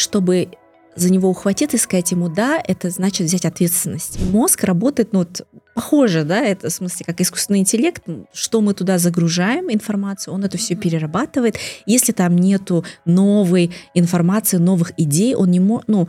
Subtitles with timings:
[0.00, 0.50] чтобы
[0.96, 4.18] за него ухватиться и сказать ему «да», это значит взять ответственность.
[4.30, 8.02] Мозг работает, ну, вот, похоже, да, это в смысле как искусственный интеллект,
[8.32, 11.56] что мы туда загружаем информацию, он это все перерабатывает.
[11.86, 16.08] Если там нету новой информации, новых идей, он не может, ну,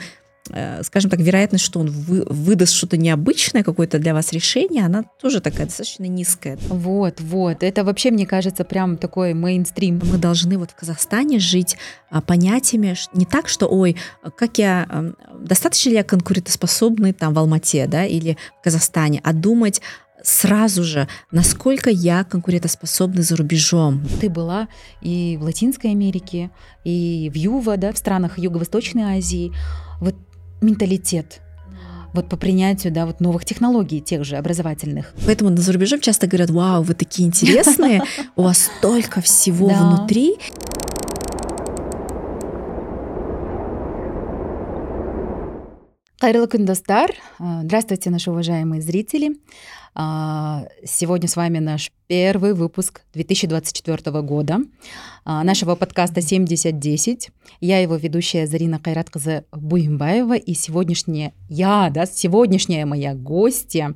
[0.83, 5.39] скажем так, вероятность, что он вы, выдаст что-то необычное, какое-то для вас решение, она тоже
[5.41, 6.57] такая достаточно низкая.
[6.67, 7.63] Вот, вот.
[7.63, 10.01] Это вообще, мне кажется, прям такой мейнстрим.
[10.03, 11.77] Мы должны вот в Казахстане жить
[12.09, 13.95] а, понятиями не так, что, ой,
[14.35, 19.33] как я, а, достаточно ли я конкурентоспособный там в Алмате, да, или в Казахстане, а
[19.33, 19.81] думать
[20.23, 24.03] сразу же, насколько я конкурентоспособна за рубежом.
[24.19, 24.67] Ты была
[25.01, 26.51] и в Латинской Америке,
[26.83, 29.51] и в Юва, да, в странах Юго-Восточной Азии.
[29.99, 30.15] Вот
[30.61, 31.41] менталитет
[32.13, 35.13] вот по принятию, да, вот новых технологий, тех же образовательных.
[35.25, 38.01] Поэтому за рубежом часто говорят, вау, вы такие интересные,
[38.35, 40.35] у вас столько всего внутри.
[46.19, 47.11] Кайрылы достар.
[47.39, 49.37] Здравствуйте, наши уважаемые зрители.
[49.93, 54.59] А, сегодня с вами наш первый выпуск 2024 года
[55.25, 57.29] а, нашего подкаста 7010.
[57.59, 63.95] Я его ведущая Зарина Кайраткызы Буимбаева и сегодняшняя я, да, сегодняшняя моя гостья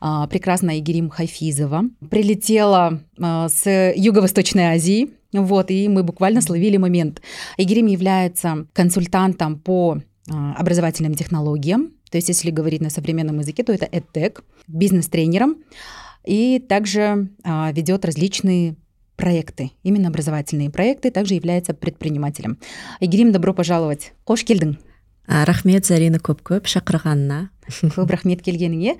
[0.00, 7.20] а, прекрасная Игерим Хайфизова прилетела с Юго-Восточной Азии, вот, и мы буквально словили момент.
[7.58, 13.86] Игерим является консультантом по образовательным технологиям, то есть, если говорить на современном языке, то это
[13.86, 15.56] EdTech, бизнес-тренером,
[16.24, 18.76] и также а, ведет различные
[19.16, 22.58] проекты, именно образовательные проекты, также является предпринимателем.
[23.00, 24.12] Игерим, добро пожаловать.
[24.24, 24.76] Кош келдің.
[25.28, 27.48] рахмет зарина көп көп шақырғанына
[27.96, 28.94] көп рахмет келгеніңе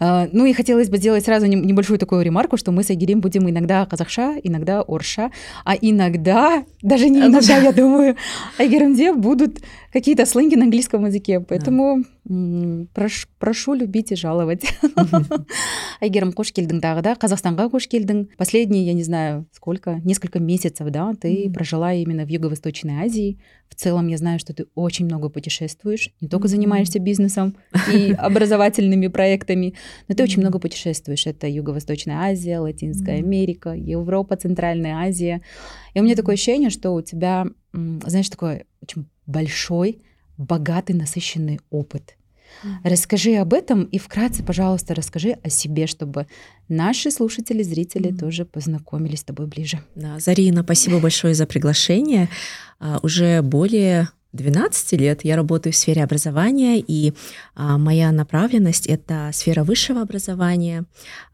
[0.00, 3.48] а, ну и хотелось бы сделать сразу небольшую такую ремарку что мы с Айгерим будем
[3.48, 5.30] иногда казахша иногда орша
[5.64, 8.16] а иногда даже не иногда я думаю
[8.58, 9.58] айгеримде будут
[9.91, 12.03] какие-то сленги на английском языке поэтому
[12.93, 14.63] прош, прошу любить и жаловать
[16.01, 20.89] айгерім қош келдің тағы да қазақстанға қош келдің последние я не знаю сколько несколько месяцев
[20.89, 25.29] да ты прожила именно в юго-восточной азии в целом я знаю что ты очень много
[25.29, 27.55] путешествуешь не только занимаешься бизнесом
[27.93, 29.73] и образовательными проектами.
[30.07, 31.27] Но ты очень много путешествуешь.
[31.27, 35.41] Это Юго-Восточная Азия, Латинская Америка, Европа, Центральная Азия.
[35.93, 40.00] И у меня такое ощущение, что у тебя, знаешь, такой очень большой,
[40.36, 42.16] богатый, насыщенный опыт.
[42.82, 46.26] Расскажи об этом и вкратце, пожалуйста, расскажи о себе, чтобы
[46.68, 48.18] наши слушатели, зрители mm.
[48.18, 49.82] тоже познакомились с тобой ближе.
[49.94, 52.28] Да, Зарина, спасибо большое за приглашение.
[52.80, 57.14] Uh, уже более 12 лет я работаю в сфере образования, и
[57.54, 60.84] а, моя направленность— это сфера высшего образования,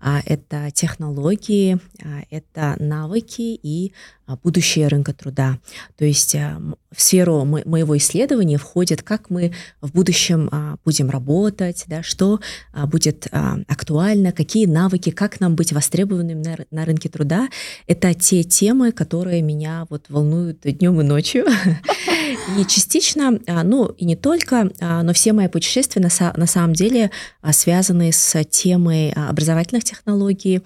[0.00, 3.93] а, это технологии, а, это навыки и
[4.27, 5.59] а, будущее рынка труда.
[5.99, 6.60] То есть а,
[6.93, 12.38] в сферу мо моего исследования входит, как мы в будущем а, будем работать, да, что
[12.72, 17.49] а, будет а, актуально, какие навыки, как нам быть востребованным на, на рынке труда.
[17.88, 21.47] Это те темы, которые меня вот волнуют днем и ночью.
[22.56, 26.72] И частично, а, ну и не только, а, но все мои путешествия на, на самом
[26.72, 27.11] деле
[27.43, 30.62] а, связаны с темой образовательных технологий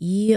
[0.00, 0.36] и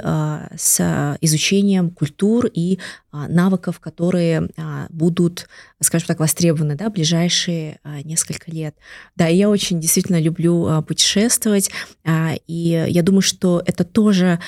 [0.56, 2.78] с изучением культур и
[3.12, 4.47] навыков, которые
[4.90, 5.50] будут,
[5.81, 8.75] скажем так, востребованы да, в ближайшие несколько лет.
[9.16, 11.72] Да, я очень действительно люблю путешествовать,
[12.45, 14.40] и я думаю, что это тоже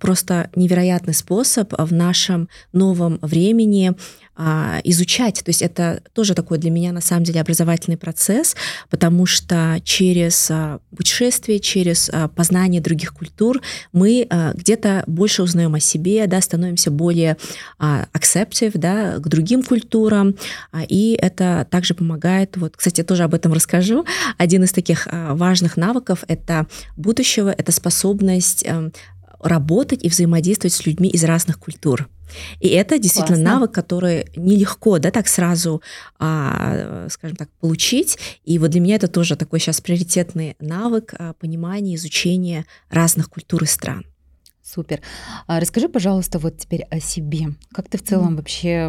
[0.00, 3.94] просто невероятный способ в нашем новом времени
[4.36, 5.42] а, изучать.
[5.44, 8.56] То есть это тоже такой для меня на самом деле образовательный процесс,
[8.90, 13.60] потому что через а, путешествие, через а, познание других культур
[13.92, 17.36] мы где-то больше узнаем о себе, да, становимся более
[17.78, 20.34] acceptive да, к другим культурам,
[20.88, 24.04] и это также помогает, вот, кстати, я тоже об этом расскажу,
[24.38, 26.66] один из таких важных навыков это
[26.96, 28.92] будущего, это способность эм,
[29.40, 32.08] работать и взаимодействовать с людьми из разных культур.
[32.60, 33.54] И это действительно Классно.
[33.54, 35.82] навык, который нелегко, да, так сразу,
[36.18, 38.18] а, скажем так, получить.
[38.44, 43.62] И вот для меня это тоже такой сейчас приоритетный навык а, понимания, изучения разных культур
[43.62, 44.04] и стран.
[44.62, 45.02] Супер.
[45.46, 47.48] А расскажи, пожалуйста, вот теперь о себе.
[47.72, 48.36] Как ты в целом mm.
[48.36, 48.88] вообще,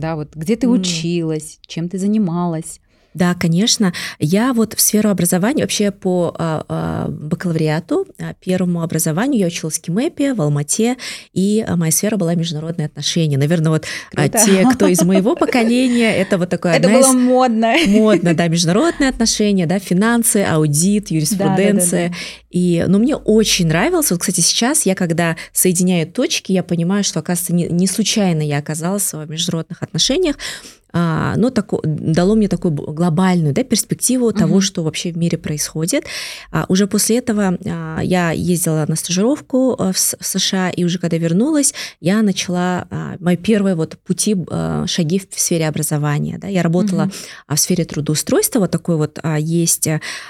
[0.00, 0.70] да, вот где ты mm.
[0.70, 2.80] училась, чем ты занималась?
[3.14, 3.92] Да, конечно.
[4.18, 9.78] Я вот в сферу образования, вообще по а, а, бакалавриату, а, первому образованию я училась
[9.78, 10.96] в КИМЭПе, в Алмате,
[11.32, 13.38] и а, моя сфера была международные отношения.
[13.38, 13.84] Наверное, вот
[14.16, 16.72] а, те, кто из моего поколения, это вот такое...
[16.74, 17.14] Это было из...
[17.14, 17.74] модно.
[17.86, 22.08] Модно, да, международные отношения, да, финансы, аудит, юриспруденция.
[22.08, 22.44] Да, да, да, да.
[22.50, 24.10] И, ну, мне очень нравилось.
[24.10, 28.58] Вот, кстати, сейчас я, когда соединяю точки, я понимаю, что, оказывается, не, не случайно я
[28.58, 30.36] оказалась в международных отношениях,
[30.94, 34.38] ну, тако, дало мне такую глобальную да, перспективу угу.
[34.38, 36.04] того, что вообще в мире происходит.
[36.50, 41.16] А, уже после этого а, я ездила на стажировку в, в США, и уже когда
[41.16, 46.38] вернулась, я начала а, мои первые вот пути, а, шаги в сфере образования.
[46.38, 46.48] Да.
[46.48, 47.12] Я работала угу.
[47.48, 49.88] в сфере трудоустройства, вот такое вот а, есть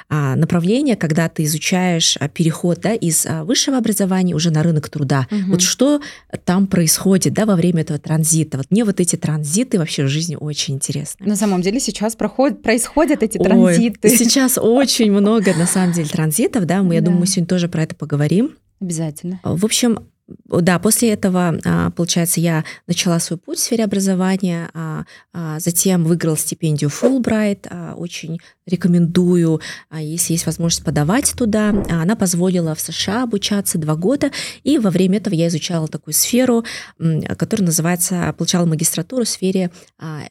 [0.09, 4.89] а, направление, когда ты изучаешь а, переход да, из а, высшего образования уже на рынок
[4.89, 5.27] труда.
[5.31, 5.51] Угу.
[5.51, 6.01] Вот что
[6.45, 8.57] там происходит да, во время этого транзита.
[8.57, 11.27] Вот мне вот эти транзиты вообще в жизни очень интересны.
[11.27, 14.09] На самом деле сейчас проходят, происходят эти Ой, транзиты.
[14.09, 17.83] Сейчас очень много, на самом деле, транзитов, да, мы, я думаю, мы сегодня тоже про
[17.83, 18.57] это поговорим.
[18.81, 19.41] Обязательно.
[19.43, 25.05] В общем, да, после этого, а, получается, я начала свой путь в сфере образования, а,
[25.35, 29.61] а, затем выиграла стипендию Fulbright, очень рекомендую,
[29.95, 31.69] если есть возможность подавать туда.
[31.91, 34.31] Она позволила в США обучаться два года,
[34.63, 36.65] и во время этого я изучала такую сферу,
[37.37, 39.71] которая называется, получала магистратуру в сфере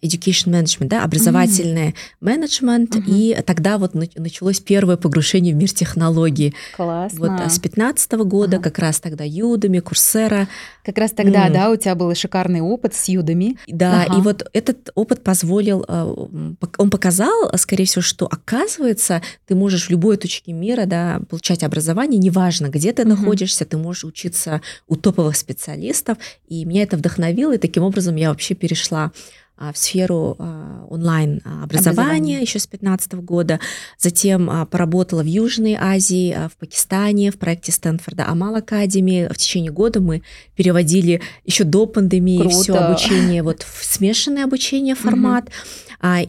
[0.01, 2.17] education management, да, образовательный mm-hmm.
[2.21, 3.03] менеджмент, mm-hmm.
[3.05, 6.55] и тогда вот началось первое погружение в мир технологий.
[6.75, 7.19] Классно.
[7.19, 8.63] Вот с 15 года, ага.
[8.63, 10.47] как раз тогда Юдами, Курсера.
[10.83, 11.53] Как раз тогда, mm.
[11.53, 13.57] да, у тебя был шикарный опыт с юдами.
[13.67, 14.17] Да, ага.
[14.17, 16.15] и вот этот опыт позволил, э,
[16.77, 22.19] он показал, скорее всего, что оказывается, ты можешь в любой точке мира, да, получать образование,
[22.19, 23.07] неважно, где ты mm-hmm.
[23.07, 28.29] находишься, ты можешь учиться у топовых специалистов, и меня это вдохновило, и таким образом я
[28.29, 29.11] вообще перешла
[29.71, 33.59] в сферу а, онлайн образования еще с 2015 года.
[33.97, 39.29] Затем а, поработала в Южной Азии, в Пакистане, в проекте Стэнфорда Амал Академи.
[39.31, 40.23] В течение года мы
[40.55, 42.55] переводили еще до пандемии Круто.
[42.55, 45.45] все обучение вот в смешанное обучение формат.
[45.45, 45.53] Угу.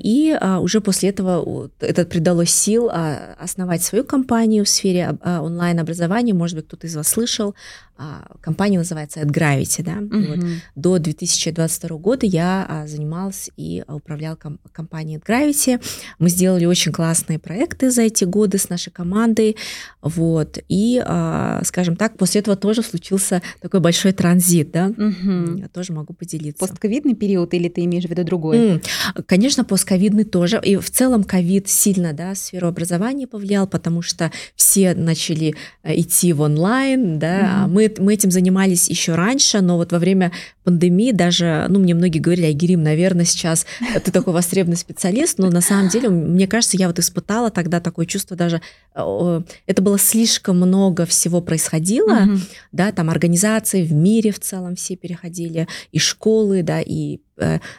[0.04, 6.32] И уже после этого это придало сил основать свою компанию в сфере онлайн-образования.
[6.32, 7.56] Может быть, кто-то из вас слышал
[7.93, 7.93] а,
[8.40, 9.92] компания называется AdGravity, да.
[9.92, 10.26] Mm-hmm.
[10.26, 15.80] Вот, до 2022 года я а, занималась и управляла ком- компанией AdGravity.
[16.18, 19.56] Мы сделали очень классные проекты за эти годы с нашей командой,
[20.02, 20.58] вот.
[20.68, 24.88] И, а, скажем так, после этого тоже случился такой большой транзит, да.
[24.88, 25.60] Mm-hmm.
[25.60, 26.66] Я тоже могу поделиться.
[26.66, 28.58] Постковидный период или ты имеешь в виду другой?
[28.58, 29.22] Mm.
[29.26, 30.60] Конечно, постковидный тоже.
[30.62, 36.32] И в целом ковид сильно, да, сферу образования повлиял, потому что все начали э, идти
[36.32, 37.64] в онлайн, да, mm-hmm.
[37.64, 40.32] а мы мы, этим занимались еще раньше, но вот во время
[40.64, 43.66] пандемии даже, ну, мне многие говорили, Айгерим, наверное, сейчас
[44.04, 48.06] ты такой востребованный специалист, но на самом деле, мне кажется, я вот испытала тогда такое
[48.06, 48.60] чувство даже,
[48.94, 52.38] это было слишком много всего происходило, mm-hmm.
[52.72, 57.33] да, там организации в мире в целом все переходили, и школы, да, и Э,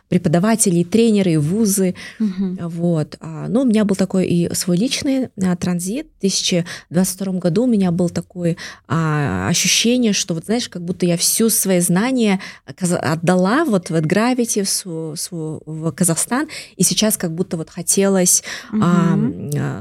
[0.09, 1.95] преподаватели, и тренеры, и вузы.
[2.19, 2.67] Угу.
[2.69, 3.17] Вот.
[3.19, 6.07] А, но у меня был такой и свой личный а, транзит.
[6.17, 8.57] В 2022 году у меня было такое
[8.87, 14.63] а, ощущение, что, вот знаешь, как будто я все свои знания отдала вот в Gravity,
[14.83, 18.83] в, в, Казахстан, и сейчас как будто вот хотелось угу.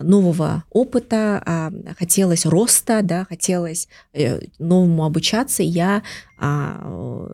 [0.03, 5.63] нового опыта, хотелось роста, да, хотелось э, новому обучаться.
[5.63, 6.03] Я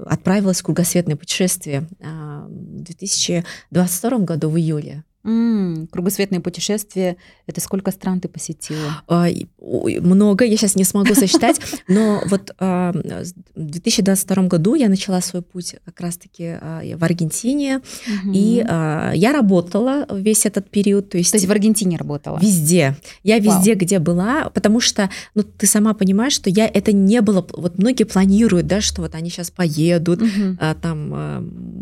[0.07, 5.05] отправилась в кругосветное путешествие а, в 2022 году в июле.
[5.23, 9.03] Mm, кругосветное путешествие— это сколько стран ты посетила?
[9.07, 9.27] А,
[9.59, 15.43] много, я сейчас не смогу сосчитать, но вот а, в 2022 году я начала свой
[15.43, 18.33] путь как раз-таки а, в Аргентине, угу.
[18.33, 21.11] и а, я работала весь этот период.
[21.11, 22.39] То есть, то есть в Аргентине работала?
[22.41, 22.97] Везде.
[23.23, 23.81] Я везде, Вау.
[23.81, 27.47] где была, потому что, ну, ты сама понимаешь, что я это не было...
[27.53, 30.23] Вот многие планируют, да, что вот они сейчас поедут,
[30.59, 31.11] а, там,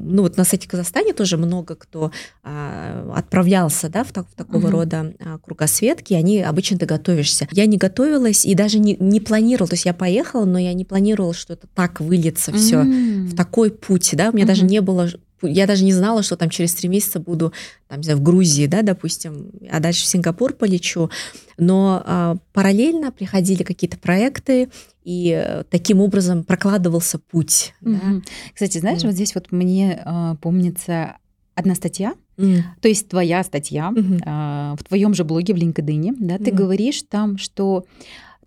[0.09, 2.11] ну, вот на сайте Казахстане тоже много кто
[2.43, 4.71] а, отправлялся, да, в, так, в такого угу.
[4.71, 7.47] рода а, кругосветки, они обычно ты готовишься.
[7.51, 10.85] Я не готовилась и даже не, не планировала, то есть я поехала, но я не
[10.85, 13.27] планировала, что это так выльется все mm.
[13.27, 14.49] в такой путь, да, у меня mm-hmm.
[14.49, 15.09] даже не было
[15.41, 17.53] я даже не знала, что там через три месяца буду
[17.87, 21.11] там, в Грузии, да, допустим, а дальше в Сингапур полечу.
[21.59, 24.69] Но а, параллельно приходили какие-то проекты,
[25.05, 27.73] и э, таким образом прокладывался путь.
[27.83, 28.15] Mm-hmm.
[28.17, 28.23] Да.
[28.53, 29.07] Кстати, знаешь, mm.
[29.07, 31.19] вот здесь вот мне а, помнится
[31.55, 32.63] одна статья, mm.
[32.81, 34.23] то есть твоя статья mm-hmm.
[34.25, 36.55] а, в твоем же блоге в LinkedIn, да, ты mm.
[36.55, 37.85] говоришь там, что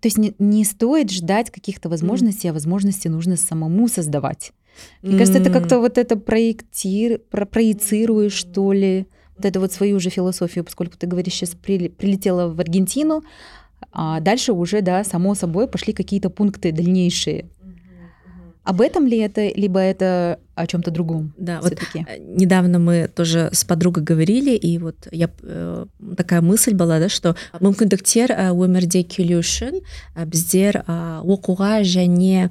[0.00, 2.50] то есть не, не стоит ждать каких-то возможностей, mm.
[2.50, 4.52] а возможности нужно самому создавать.
[5.02, 5.18] Мне mm.
[5.18, 9.06] кажется, это как-то вот это проектир, про, проецируешь, что ли,
[9.36, 13.22] вот эту вот свою же философию, поскольку ты говоришь, сейчас при, прилетела в Аргентину,
[13.92, 17.46] а дальше уже, да, само собой пошли какие-то пункты дальнейшие.
[18.64, 21.34] Об этом ли это, либо это о чем-то другом?
[21.36, 26.74] Да, вот э, недавно мы тоже с подругой говорили, и вот я э, такая мысль
[26.74, 29.82] была, да, что мүмкіндіктер өмірде келу үшін
[30.14, 32.50] біздер оқуға және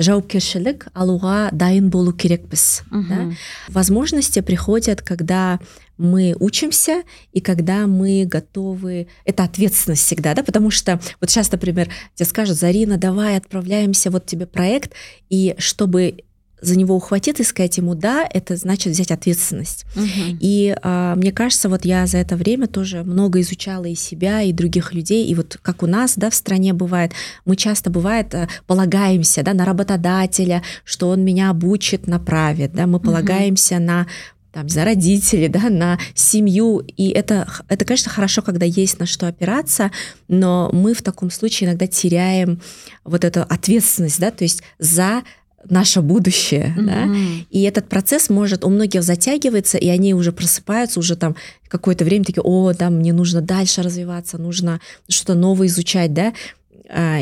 [0.00, 3.32] жауапкершілік алуға дайын болу керекпіз да?
[3.68, 5.58] возможности приходят когда
[6.00, 7.02] мы учимся
[7.32, 12.56] и когда мы готовы это ответственность всегда да потому что вот сейчас например тебе скажут
[12.56, 14.92] зарина давай отправляемся вот тебе проект
[15.28, 16.24] и чтобы
[16.62, 19.84] за него ухватиться и сказать ему да, это значит взять ответственность.
[19.96, 20.38] Угу.
[20.40, 24.52] И а, мне кажется, вот я за это время тоже много изучала и себя, и
[24.52, 27.12] других людей, и вот как у нас, да, в стране бывает,
[27.44, 33.00] мы часто бывает э, полагаемся, да, на работодателя, что он меня обучит, направит, да, мы
[33.00, 33.84] полагаемся угу.
[33.84, 34.06] на
[34.52, 36.82] там, за родителей, да, на семью.
[36.96, 39.90] И это, это, конечно, хорошо, когда есть на что опираться,
[40.28, 42.60] но мы в таком случае иногда теряем
[43.04, 45.22] вот эту ответственность, да, то есть за
[45.68, 46.84] наше будущее, mm-hmm.
[46.84, 47.08] да,
[47.50, 51.36] и этот процесс может у многих затягивается, и они уже просыпаются уже там
[51.68, 56.32] какое-то время такие, о, да, мне нужно дальше развиваться, нужно что-то новое изучать, да,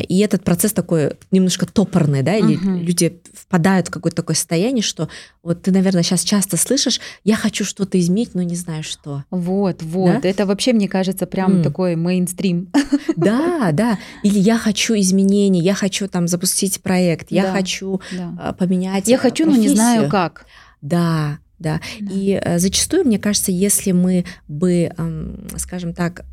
[0.07, 2.79] и этот процесс такой немножко топорный, да, или uh-huh.
[2.81, 5.09] люди впадают в какое-то такое состояние, что
[5.43, 9.23] вот ты, наверное, сейчас часто слышишь, я хочу что-то изменить, но не знаю что.
[9.29, 10.27] Вот, вот, да?
[10.27, 11.63] это вообще, мне кажется, прям mm.
[11.63, 12.69] такой мейнстрим.
[13.15, 18.33] Да, да, или я хочу изменений, я хочу там запустить проект, я да, хочу да.
[18.39, 19.63] А, поменять Я хочу, профессию.
[19.63, 20.45] но не знаю как.
[20.81, 22.13] Да, да, да.
[22.13, 24.91] И э, зачастую, мне кажется, если мы бы,
[25.57, 26.25] скажем так,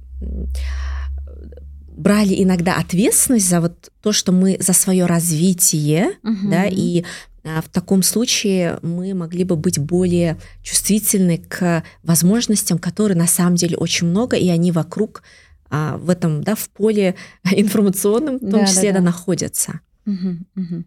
[1.97, 6.50] брали иногда ответственность за вот то, что мы за свое развитие, угу.
[6.50, 7.05] да, и
[7.45, 13.57] а, в таком случае мы могли бы быть более чувствительны к возможностям, которые на самом
[13.57, 15.23] деле очень много, и они вокруг
[15.71, 17.15] а, в этом, да, в поле
[17.50, 19.05] информационном, в том да, числе, да, да.
[19.05, 19.81] находятся.
[20.07, 20.85] Угу, угу.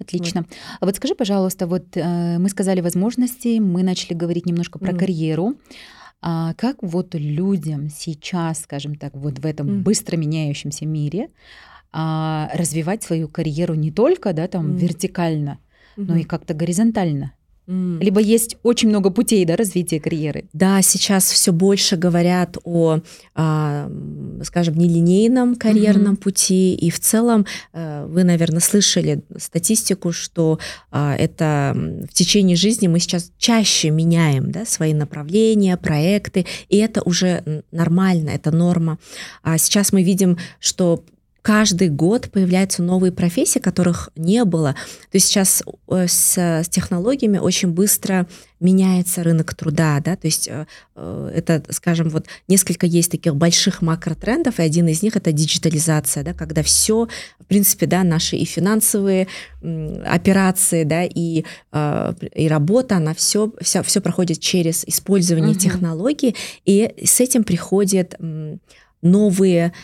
[0.00, 0.42] Отлично.
[0.42, 0.50] Вот.
[0.80, 4.98] А вот скажи, пожалуйста, вот э, мы сказали возможности, мы начали говорить немножко про mm.
[4.98, 5.54] карьеру.
[6.20, 9.82] А как вот людям сейчас, скажем так, вот в этом mm.
[9.82, 11.28] быстро меняющемся мире
[11.92, 14.76] а, развивать свою карьеру не только, да, там mm.
[14.78, 15.58] вертикально,
[15.96, 16.04] mm-hmm.
[16.06, 17.32] но и как-то горизонтально?
[17.66, 17.98] Mm.
[18.04, 20.44] Либо есть очень много путей да, развития карьеры.
[20.52, 23.00] Да, сейчас все больше говорят о,
[23.34, 23.90] а,
[24.42, 26.18] скажем, нелинейном карьерном mm-hmm.
[26.18, 26.74] пути.
[26.74, 30.58] И в целом э, вы, наверное, слышали статистику, что
[30.90, 31.74] а, это
[32.10, 38.30] в течение жизни мы сейчас чаще меняем да, свои направления, проекты, и это уже нормально,
[38.30, 38.98] это норма.
[39.42, 41.04] А сейчас мы видим, что
[41.44, 44.72] каждый год появляются новые профессии, которых не было.
[45.10, 48.26] То есть сейчас э, с, с технологиями очень быстро
[48.60, 53.82] меняется рынок труда, да, то есть э, э, это, скажем, вот несколько есть таких больших
[53.82, 57.08] макротрендов, и один из них это диджитализация, да, когда все,
[57.38, 59.28] в принципе, да, наши и финансовые
[60.06, 61.44] операции, да, и,
[62.34, 65.58] и работа, она все, все, все проходит через использование угу.
[65.58, 68.16] технологий, и с этим приходит
[69.02, 69.74] новые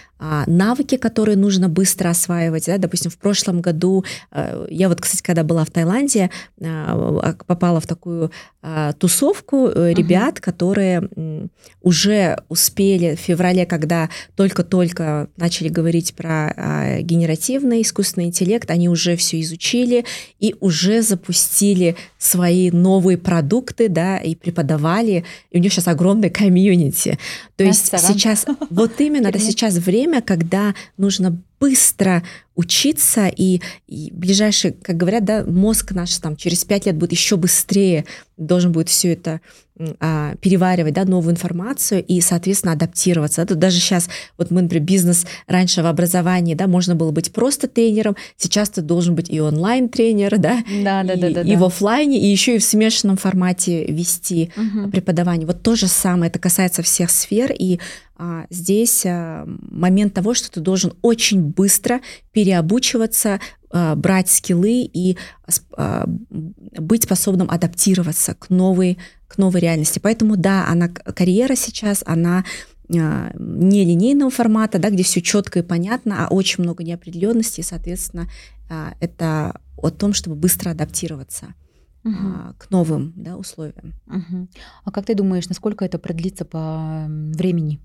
[0.47, 2.67] навыки, которые нужно быстро осваивать.
[2.67, 2.79] Да?
[2.79, 6.31] Допустим, в прошлом году, а, я вот, кстати, когда была в Таиланде,
[6.63, 8.31] а, попала в такую
[8.63, 9.95] а, тусовку uh-huh.
[9.95, 11.09] ребят, которые
[11.81, 19.17] уже успели в феврале, когда только-только начали говорить про а, генеративный искусственный интеллект, они уже
[19.17, 20.05] все изучили
[20.39, 27.19] и уже запустили свои новые продукты, да, и преподавали, и у них сейчас огромный комьюнити.
[27.57, 32.23] То есть сейчас, вот именно, это сейчас время, когда нужно быстро
[32.57, 37.37] учиться, и, и ближайший, как говорят, да, мозг наш там через пять лет будет еще
[37.37, 39.41] быстрее, должен будет все это
[39.99, 43.47] а, переваривать, да, новую информацию и, соответственно, адаптироваться.
[43.47, 47.67] Тут даже сейчас, вот мы, например, бизнес раньше в образовании, да, можно было быть просто
[47.67, 51.59] тренером, сейчас ты должен быть и онлайн-тренер, да, да, да, и, да, да, и да.
[51.59, 54.91] в офлайне, и еще и в смешанном формате вести угу.
[54.91, 55.47] преподавание.
[55.47, 57.79] Вот то же самое, это касается всех сфер, и
[58.23, 62.01] а, здесь а, момент того, что ты должен очень быстро
[62.33, 63.41] переобучиваться,
[63.71, 65.17] а, брать скиллы и
[65.77, 69.99] а, быть способным адаптироваться к новой, к новой реальности.
[69.99, 72.45] Поэтому да, она карьера сейчас, она
[72.93, 77.65] а, не линейного формата, да, где все четко и понятно, а очень много неопределенности, и,
[77.65, 78.29] соответственно,
[79.01, 81.55] это о том, чтобы быстро адаптироваться
[82.05, 82.55] угу.
[82.59, 83.95] к новым да, условиям.
[84.07, 84.49] Угу.
[84.85, 87.81] А как ты думаешь, насколько это продлится по времени?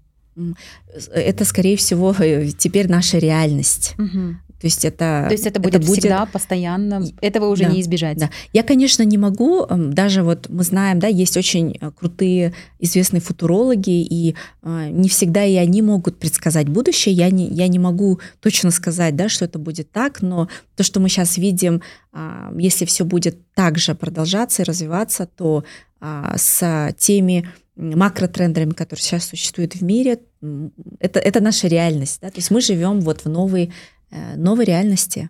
[1.13, 3.96] Это, скорее всего, э, теперь наша реальность.
[3.98, 4.36] Угу.
[4.60, 5.25] То есть это...
[5.27, 6.00] То есть это будет, это будет...
[6.00, 8.18] всегда, постоянно, этого уже да, не избежать.
[8.18, 8.30] Да.
[8.54, 14.01] Я, конечно, не могу, даже вот мы знаем, да, есть очень э, крутые известные футурологи,
[14.01, 17.13] и э, не всегда и они могут предсказать будущее.
[17.13, 21.00] Я не, я не могу точно сказать, да, что это будет так, но то, что
[21.00, 21.82] мы сейчас видим,
[22.13, 25.63] э, если все будет так же продолжаться и развиваться, то
[26.00, 30.20] э, с теми макротрендами, которые сейчас существуют в мире,
[31.00, 32.20] это, это наша реальность.
[32.22, 32.29] Да?
[32.29, 33.72] То есть мы живем вот в новой
[34.15, 35.29] Э, новой реальности.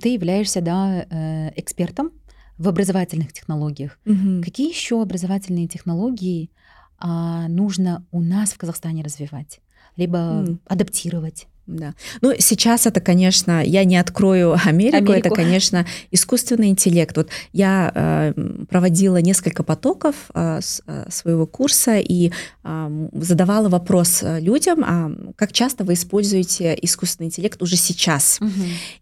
[0.00, 2.12] Ты являешься, да, э, экспертом
[2.58, 3.98] в образовательных технологиях.
[4.04, 4.42] Мгм.
[4.42, 6.50] Какие еще образовательные технологии
[7.04, 9.60] а, нужно у нас в Казахстане развивать,
[9.96, 10.60] либо М.
[10.66, 11.48] адаптировать?
[11.76, 11.94] Да.
[12.20, 15.34] Ну, сейчас это, конечно, я не открою Америку, это, Америку.
[15.34, 17.16] конечно, искусственный интеллект.
[17.16, 18.32] Вот я э,
[18.68, 22.30] проводила несколько потоков э, с- э, своего курса и
[22.64, 28.38] э, задавала вопрос э, людям, а как часто вы используете искусственный интеллект уже сейчас?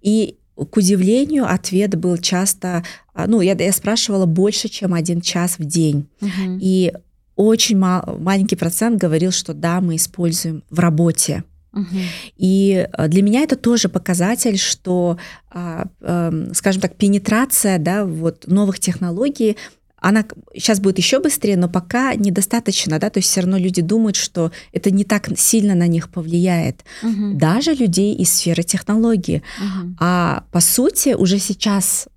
[0.00, 2.84] И к удивлению, ответ был часто,
[3.14, 6.06] а, ну, я, я спрашивала больше, чем один час в день.
[6.20, 6.58] Мгм.
[6.60, 6.92] И
[7.34, 11.44] очень ма- маленький процент говорил, что да, мы используем в работе.
[11.72, 12.02] Мгм.
[12.36, 15.18] И э, для меня это тоже показатель, что,
[15.50, 19.56] а, эм, скажем так, пенетрация да, вот новых технологий,
[20.00, 20.24] она
[20.54, 24.50] сейчас будет еще быстрее, но пока недостаточно, да, то есть все равно люди думают, что
[24.72, 26.84] это не так сильно на них повлияет.
[27.02, 27.38] Мгм.
[27.38, 29.42] Даже людей из сферы технологии.
[29.58, 29.96] Мгм.
[30.00, 32.08] А по сути уже сейчас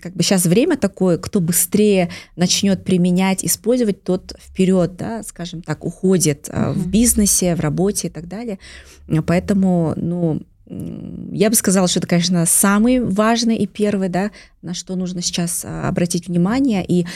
[0.00, 5.84] как бы сейчас время такое, кто быстрее начнет применять, использовать, тот вперед, да, скажем так,
[5.84, 8.58] уходит а, в бизнесе, в работе и так далее.
[9.26, 10.42] Поэтому, ну,
[11.32, 14.30] я бы сказала, что это, конечно, самый важный и первый, да,
[14.62, 16.84] на что нужно сейчас а, обратить внимание.
[16.84, 17.06] И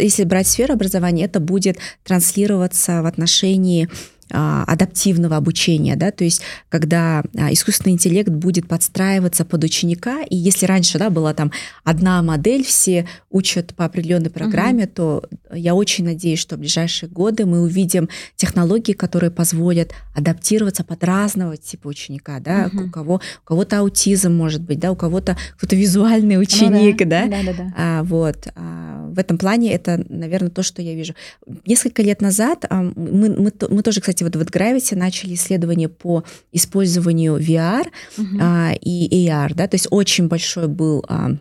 [0.00, 3.88] если брать сферу образования, это будет транслироваться в отношении
[4.28, 10.34] а, адаптивного обучения, да, то есть когда а, искусственный интеллект будет подстраиваться под ученика, и
[10.34, 11.52] если раньше, да, была там
[11.84, 15.22] одна модель, все учат по определенной программе, то
[15.54, 21.56] я очень надеюсь, что в ближайшие годы мы увидим технологии, которые позволят адаптироваться под разного
[21.56, 22.88] типа ученика, да, Мгм.
[22.88, 27.26] у кого у кого-то аутизм может быть, да, у кого-то кто-то визуальный ученик, Ну да,
[27.26, 27.72] Да, да, да.
[27.76, 28.48] а, вот.
[28.54, 31.14] а, в этом плане это, наверное, то, что я вижу.
[31.66, 36.24] Несколько лет назад а, мы, мы, мы тоже, кстати, вот в Gravity начали исследование по
[36.52, 38.38] использованию VR Мгм.
[38.40, 41.04] а, и AR, да, то есть очень большой был...
[41.08, 41.32] а,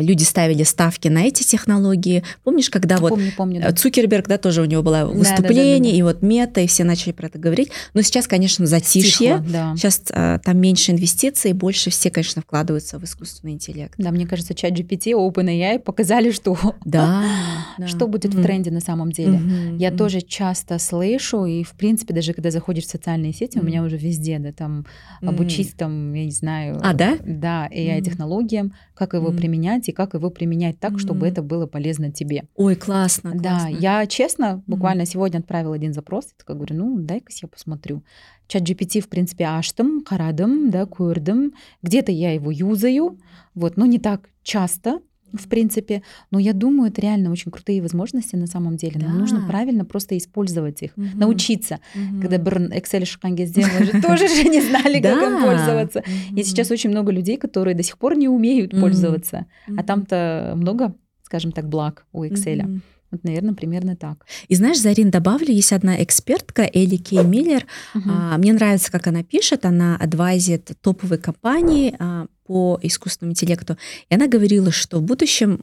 [0.00, 2.22] люди ставили ставки на эти технологии.
[2.44, 3.60] Помнишь, когда вот Помню, помню.
[3.60, 3.68] да.
[3.68, 5.98] Э, Цукерберг, да, тоже у него было да, да, выступление, да.
[5.98, 7.70] и вот мета, и все начали про это говорить.
[7.94, 9.38] Но сейчас, конечно, затишье.
[9.38, 9.76] Стихло, да.
[9.76, 13.94] Сейчас а, там меньше инвестиций, больше все, конечно, вкладываются в искусственный интеллект.
[13.98, 17.24] Да, мне кажется, чат GPT, OpenAI показали, что, Да.
[17.78, 17.86] да.
[17.86, 19.40] что будет в тренде на самом деле.
[19.78, 23.82] Я тоже часто слышу, и, в принципе, даже когда заходишь в социальные сети, у меня
[23.82, 24.86] уже везде, да, там,
[25.20, 25.28] Мгм.
[25.30, 26.78] обучись там, я не знаю...
[26.82, 27.16] А, да?
[27.24, 27.68] Да.
[27.68, 29.36] AI-технологиям, как его Мгм.
[29.36, 32.48] применять и как его применять так, чтобы это было полезно тебе.
[32.56, 33.30] Ой, классно.
[33.32, 33.68] Да, классно.
[33.68, 38.02] я честно, буквально сегодня отправила один запрос, и такая говорю, ну, дай-ка я посмотрю.
[38.48, 41.52] Чат GPT, в принципе, аштым, карадым, да, көрдым.
[41.82, 43.18] Где-то я его юзаю,
[43.54, 45.00] вот, но не так часто,
[45.32, 46.02] в принципе.
[46.30, 49.00] Но я думаю, это реально очень крутые возможности на самом деле.
[49.00, 49.46] Нам нужно Да.
[49.46, 51.18] правильно просто использовать их, Мгм.
[51.18, 51.78] научиться.
[51.94, 52.20] Мгм.
[52.22, 53.04] Когда Брн Excel
[53.36, 56.02] кезде мы же тоже же не знали, как им пользоваться.
[56.36, 59.46] И сейчас очень много людей, которые до сих пор не умеют пользоваться.
[59.76, 62.80] А там-то много, скажем так, благ у Excel.
[63.10, 64.26] Вот, наверное, примерно так.
[64.48, 67.64] И знаешь, Зарин, добавлю, есть одна экспертка, Элли Кей Миллер.
[67.94, 68.10] Мгм.
[68.10, 69.64] А, Мне нравится, как она пишет.
[69.64, 73.76] Она адвайзит топовые компании а, по искусственному интеллекту.
[74.08, 75.60] И она говорила, что в будущем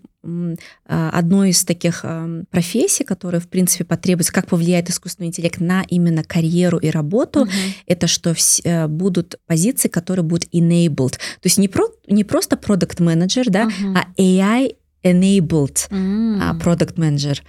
[0.88, 2.06] а, одной из таких
[2.52, 7.52] профессий, которая, в принципе, потребуется, как повлияет искусственный интеллект на именно карьеру и работу, Мгм.
[7.88, 11.14] это что вс- э, будут позиции, которые будут enabled.
[11.14, 13.98] То есть не, про, не просто product manager, да, Мгм.
[13.98, 16.40] а AI enabled М.
[16.42, 17.40] а, product manager.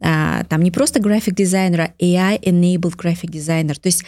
[0.00, 3.74] А, Там не просто graphic designer, а AI enabled graphic designer.
[3.74, 4.04] То есть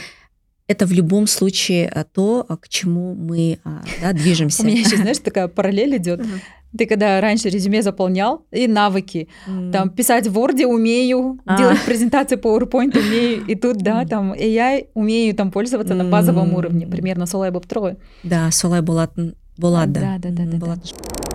[0.68, 4.62] это в любом случае а, то, а, к чему мы а, да, движемся.
[4.64, 6.24] У меня еще, знаешь, такая параллель идет.
[6.76, 9.28] Ты когда раньше резюме заполнял, и навыки.
[9.72, 11.56] Там писать в Word умею, А.
[11.56, 16.86] делать презентации PowerPoint умею, и тут, да, там AI умею там пользоваться на базовом уровне,
[16.86, 17.96] примерно солай ғой.
[18.24, 20.00] Да, солай болатын болады.
[20.00, 21.25] Да, да, да, да.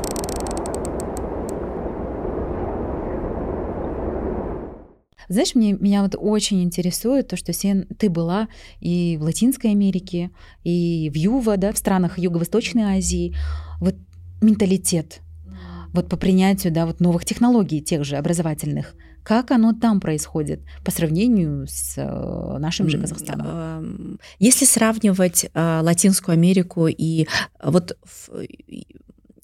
[5.32, 8.50] Знаешь, мне, меня вот очень интересует то, что Сен, ты была
[8.82, 10.30] и в Латинской Америке,
[10.65, 13.34] и в Юва, да, в странах Юго-Восточной Азии.
[13.80, 13.96] Вот
[14.41, 15.22] менталитет,
[15.94, 18.94] вот по принятию, да, вот новых технологий, тех же образовательных.
[19.24, 24.20] Как оно там происходит по сравнению с э, нашим же Казахстаном?
[24.39, 27.26] Если сравнивать э, Латинскую Америку и э,
[27.63, 27.98] вот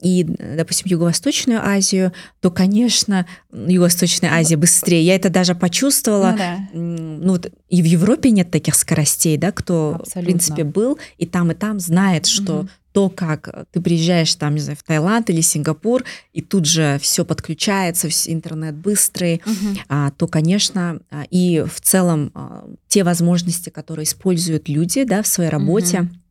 [0.02, 5.02] и, допустим, Юго-Восточную Азию, то, конечно, Юго-Восточная Азия быстрее.
[5.04, 6.32] Я это даже почувствовала.
[6.32, 6.60] Ну да.
[6.74, 10.22] Ну вот и в Европе нет таких скоростей, да, кто, Абсолютно.
[10.22, 12.70] в принципе, был и там, и там знает, что Мгм.
[12.94, 17.26] то, как ты приезжаешь там, не знаю, в Таиланд или Сингапур, и тут же все
[17.26, 19.78] подключается, интернет быстрый, Мгм.
[19.90, 25.28] а, то, конечно, а, и в целом а, те возможности, которые используют люди да, в
[25.28, 26.22] своей работе, Мгм.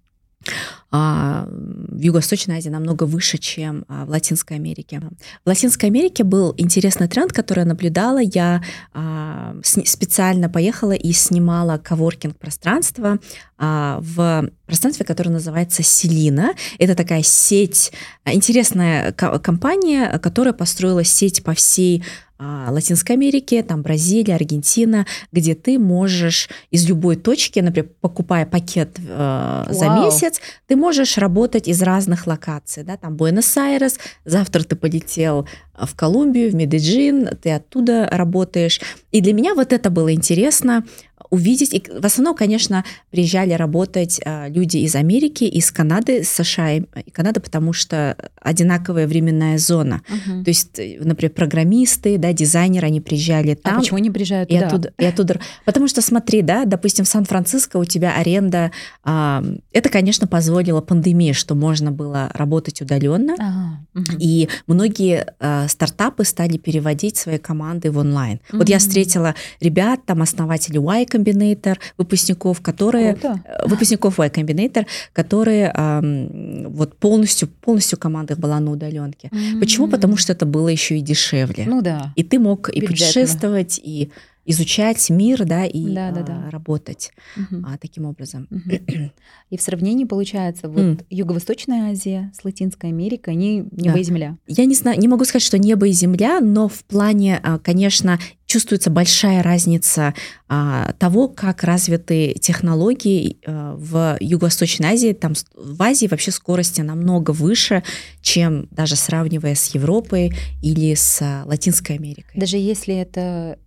[0.91, 5.03] А, в Юго-Восточной Азии намного выше, чем а, в Латинской Америке.
[5.45, 8.19] В Латинской Америке был интересный тренд, который я наблюдала.
[8.19, 8.63] Я
[8.95, 13.19] а, специально поехала и снимала коворкинг-пространство
[13.59, 16.53] в пространстве, которое называется Селина.
[16.79, 17.91] Это такая сеть,
[18.27, 22.05] интересная компания, которая построила сеть по всей
[22.39, 29.65] Латинской Америки, там Бразилия, Аргентина, где ты можешь из любой точки, например, покупая пакет э,
[29.71, 35.95] за месяц, ты можешь работать из разных локаций, да, там Буэнос-Айрес, завтра ты полетел в
[35.95, 38.81] Колумбию, в Медельин, ты оттуда работаешь.
[39.13, 40.85] И для меня вот это было интересно,
[41.31, 41.75] увидеть.
[41.75, 47.41] И в основном, конечно, приезжали работать а, люди из Америки, из Канады, США и Канады,
[47.41, 50.03] потому что одинаковая временная зона.
[50.09, 50.45] Угу.
[50.45, 53.77] То есть, э, например, программисты, да, дизайнеры, они приезжали а там.
[53.77, 54.61] А почему они приезжают туда?
[54.61, 55.41] И оттуда, и оттуда.
[55.65, 58.71] Потому что, смотри, да, допустим, в Сан-Франциско у тебя аренда.
[59.03, 63.35] А, это, конечно, позволило пандемия, что можно было работать удаленно.
[63.39, 63.87] Ага.
[63.95, 64.17] Угу.
[64.19, 68.41] И многие а, стартапы стали переводить свои команды в онлайн.
[68.51, 68.59] Угу.
[68.59, 73.43] Вот я встретила ребят, там основатели Y Combinator, выпускников, которые Круто.
[73.45, 79.29] Э, выпускников Y Combinator, которые эм, вот полностью полностью команда их была на удаленке.
[79.29, 79.61] Mm-hmm.
[79.61, 79.89] Почему?
[79.89, 81.65] Потому что это было еще и дешевле.
[81.67, 82.13] Ну да.
[82.17, 84.11] И ты мог и путешествовать, и
[84.47, 86.51] изучать мир, да, и да, да, да.
[86.51, 87.65] работать угу.
[87.67, 88.47] а, таким образом.
[88.51, 89.11] Угу.
[89.51, 91.05] И в сравнении получается вот mm.
[91.11, 93.99] Юго-Восточная Азия с Латинской Америкой, они небо да.
[93.99, 94.37] и земля.
[94.47, 98.19] Я не знаю, не могу сказать, что небо и земля, но в плане, а, конечно,
[98.57, 100.15] чувствуется большая разница
[100.49, 105.13] а, того, как развиты технологии а, в Юго-Восточной Азии.
[105.13, 107.83] Там в Азии вообще скорости намного выше,
[108.23, 112.33] чем даже сравнивая с Европой или с Латинской Америкой.
[112.35, 113.59] Даже если это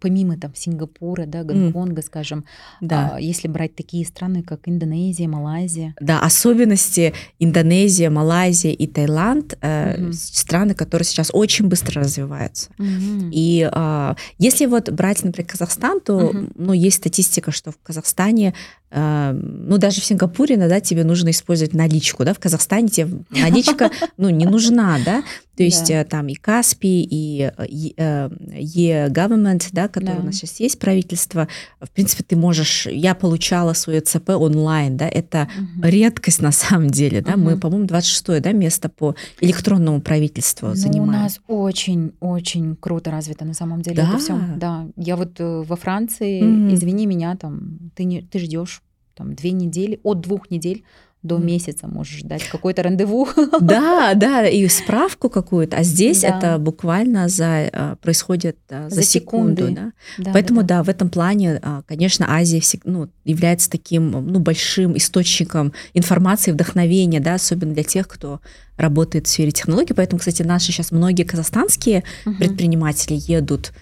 [0.00, 2.04] помимо там Сингапура, да, Гонконга, mm.
[2.04, 2.44] скажем,
[2.80, 3.12] да.
[3.14, 5.94] А, если брать такие страны, как Индонезия, Малайзия.
[6.00, 10.12] Да, особенности Индонезия, Малайзия и Таиланд, mm-hmm.
[10.12, 12.70] страны, которые сейчас очень быстро развиваются.
[12.78, 13.30] Mm-hmm.
[13.32, 16.52] И а, если вот брать, например, Казахстан, то, mm-hmm.
[16.56, 18.54] ну, есть статистика, что в Казахстане
[18.90, 24.30] ну, даже в Сингапуре иногда тебе нужно использовать наличку, да, в Казахстане тебе наличка, ну,
[24.30, 25.22] не нужна, да,
[25.56, 26.02] то есть да.
[26.02, 30.22] Э, там и Каспи, и E-Government, да, который да.
[30.22, 31.48] у нас сейчас есть, правительство,
[31.80, 35.88] в принципе, ты можешь, я получала свое ЦП онлайн, да, это угу.
[35.88, 37.40] редкость на самом деле, да, угу.
[37.40, 41.08] мы, по-моему, 26 да, место по электронному правительству ну, занимаем.
[41.08, 44.10] у нас очень-очень круто развито на самом деле да?
[44.10, 46.74] это все, да, я вот э, во Франции, угу.
[46.74, 48.82] извини меня, там, ты, не, ты ждешь
[49.16, 50.84] там две недели, от двух недель
[51.26, 53.28] до месяца можешь дать какое-то рандеву.
[53.60, 55.78] Да, да, и справку какую-то.
[55.78, 56.28] А здесь да.
[56.28, 59.92] это буквально за а, происходит а, за, за секунду, да.
[60.18, 60.30] да.
[60.32, 60.76] Поэтому да, да.
[60.76, 67.20] да, в этом плане, а, конечно, Азия ну, является таким ну большим источником информации, вдохновения,
[67.20, 68.40] да, особенно для тех, кто
[68.76, 69.94] работает в сфере технологий.
[69.94, 72.36] Поэтому, кстати, наши сейчас многие казахстанские угу.
[72.36, 73.72] предприниматели едут.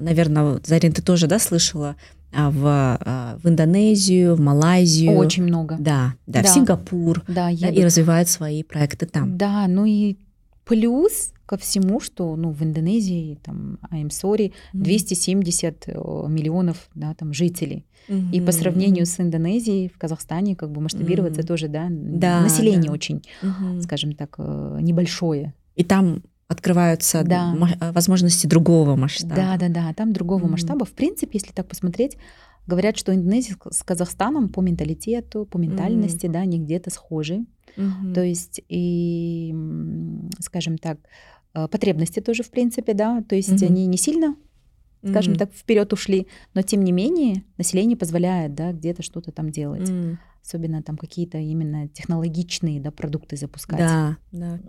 [0.00, 1.96] Наверное, Зарин, ты тоже, да, слышала
[2.32, 5.12] в, а, в Индонезию, в Малайзию.
[5.12, 5.76] Очень много.
[5.78, 6.48] Да, да, да.
[6.48, 7.22] в Сингапур.
[7.28, 9.36] Да, да, и развивают свои проекты там.
[9.36, 10.16] Да, ну и
[10.64, 15.92] плюс ко всему, что ну, в Индонезии, там, I'm sorry, 270 э,
[16.28, 17.86] миллионов да, там, жителей.
[18.08, 18.32] Mm-hmm.
[18.32, 21.46] И по сравнению с Индонезией в Казахстане как бы масштабироваться mm-hmm.
[21.46, 22.92] тоже, да, да население да.
[22.92, 23.82] очень, mm-hmm.
[23.82, 25.54] скажем так, э, небольшое.
[25.76, 27.54] И там открываются да.
[27.80, 29.34] Э, возможности другого масштаба.
[29.34, 30.50] Да, да, да, там другого mm-hmm.
[30.50, 30.84] масштаба.
[30.84, 32.16] В принципе, если так посмотреть,
[32.66, 36.32] говорят, что Индонезия с Казахстаном по менталитету, по ментальности, mm-hmm.
[36.32, 37.44] да, они где-то схожи.
[37.76, 38.14] Mm-hmm.
[38.14, 39.54] То есть и,
[40.40, 40.98] скажем так,
[41.54, 43.66] э, потребности тоже, в принципе, да, то есть mm-hmm.
[43.66, 44.36] они не сильно
[45.08, 45.38] скажем mm-hmm.
[45.38, 50.16] так, вперед ушли, но тем не менее население позволяет, да, где-то что-то там делать, mm-hmm.
[50.44, 53.78] особенно там какие-то именно технологичные, да, продукты запускать.
[53.78, 54.60] Да, да.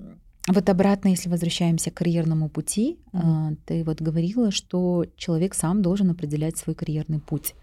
[0.47, 3.57] Вот обратно, если возвращаемся к карьерному пути, mm-hmm.
[3.65, 7.53] ты вот говорила, что человек сам должен определять свой карьерный путь.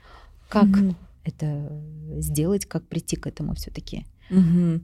[0.51, 0.95] Как mm-hmm.
[1.25, 1.83] это
[2.19, 4.05] сделать, как прийти к этому все-таки?
[4.31, 4.81] Угу.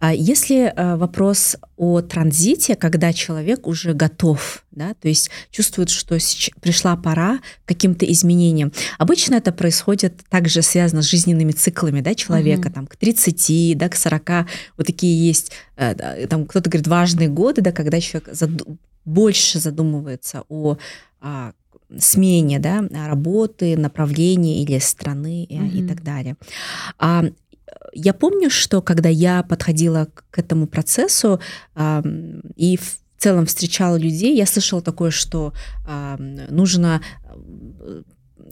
[0.00, 6.18] А если э, вопрос о транзите, когда человек уже готов, да, то есть чувствует, что
[6.60, 8.72] пришла пора каким-то изменениям.
[8.98, 12.74] Обычно это происходит также связано с жизненными циклами да, человека, угу.
[12.74, 17.62] там, к 30, да, к 40, вот такие есть, э, там кто-то говорит, важные годы,
[17.62, 18.50] да, когда человек зад...
[19.04, 20.76] больше задумывается о
[21.20, 21.52] а,
[21.98, 26.36] смене да, работы, направления или страны mm и так далее.
[26.98, 27.24] А
[27.92, 31.40] я помню, что когда я подходила к этому процессу
[31.74, 32.02] э,
[32.56, 35.52] и в целом встречала людей, я слышала такое, что
[35.86, 36.16] э,
[36.50, 37.02] нужно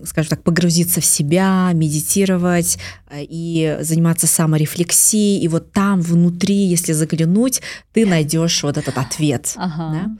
[0.04, 2.78] скажем так, погрузиться в себя, медитировать
[3.10, 5.40] э, и заниматься саморефлексией.
[5.40, 9.52] И вот там внутри, если заглянуть, ты найдешь вот этот ответ.
[9.56, 9.92] Ага.
[9.92, 10.10] Да?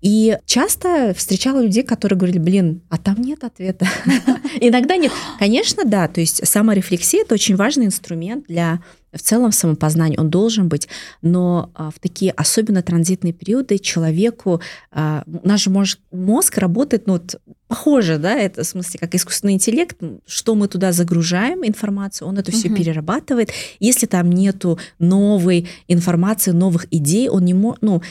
[0.00, 3.86] И часто встречала людей, которые говорили, блин, а там нет ответа.
[4.60, 5.12] Иногда нет.
[5.38, 8.80] Конечно, да, то есть саморефлексия– это очень важный инструмент для
[9.12, 10.88] в целом самопознание, он должен быть,
[11.20, 17.40] но а, в такие особенно транзитные периоды человеку, а, наш мозг, мозг работает, ну вот
[17.72, 22.52] похоже, да, это в смысле как искусственный интеллект, что мы туда загружаем информацию, он это
[22.52, 22.76] все угу.
[22.76, 23.50] перерабатывает.
[23.80, 28.02] Если там нету новой информации, новых идей, он не может, ну,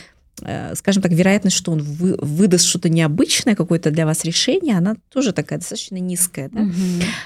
[0.42, 4.96] э, скажем так, вероятность, что он вы, выдаст что-то необычное, какое-то для вас решение, она
[5.10, 6.50] тоже такая достаточно низкая.
[6.50, 6.62] Да?
[6.62, 6.74] Угу.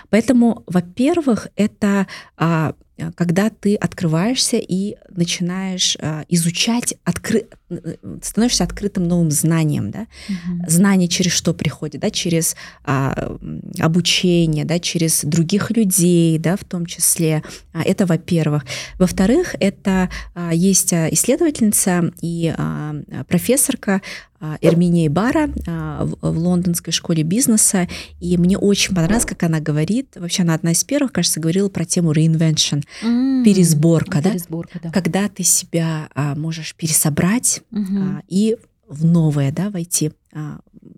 [0.09, 2.73] Поэтому, во-первых, это а,
[3.15, 7.47] когда ты открываешься и начинаешь э, изучать, откры...
[7.69, 10.07] Э, становишься открытым новым знанием, да?
[10.29, 10.69] Угу.
[10.69, 12.09] Знание через что приходит, да?
[12.09, 13.35] Через а,
[13.79, 14.79] обучение, да?
[14.79, 17.43] Через других людей, да, в том числе.
[17.73, 18.65] А, это, во-первых.
[18.97, 22.95] Во-вторых, это а, есть исследовательница и а,
[23.27, 24.01] профессорка
[24.41, 27.87] а, Эрминия Бара а, в лондонской школе бизнеса,
[28.19, 31.85] и мне очень понравилось, как она говорит, вообще она одна из первых, кажется, говорила про
[31.85, 34.31] тему reinvention, mm, пересборка, да?
[34.31, 38.23] пересборка, да, когда ты себя а, можешь пересобрать mm-hmm.
[38.27, 40.11] и в новое, да, войти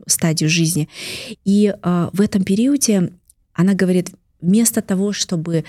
[0.07, 0.89] стадию жизни.
[1.45, 3.13] И в этом периоде
[3.53, 5.63] она говорит, вместо того, чтобы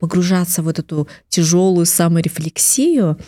[0.00, 3.18] погружаться в вот эту тяжелую саморефлексию,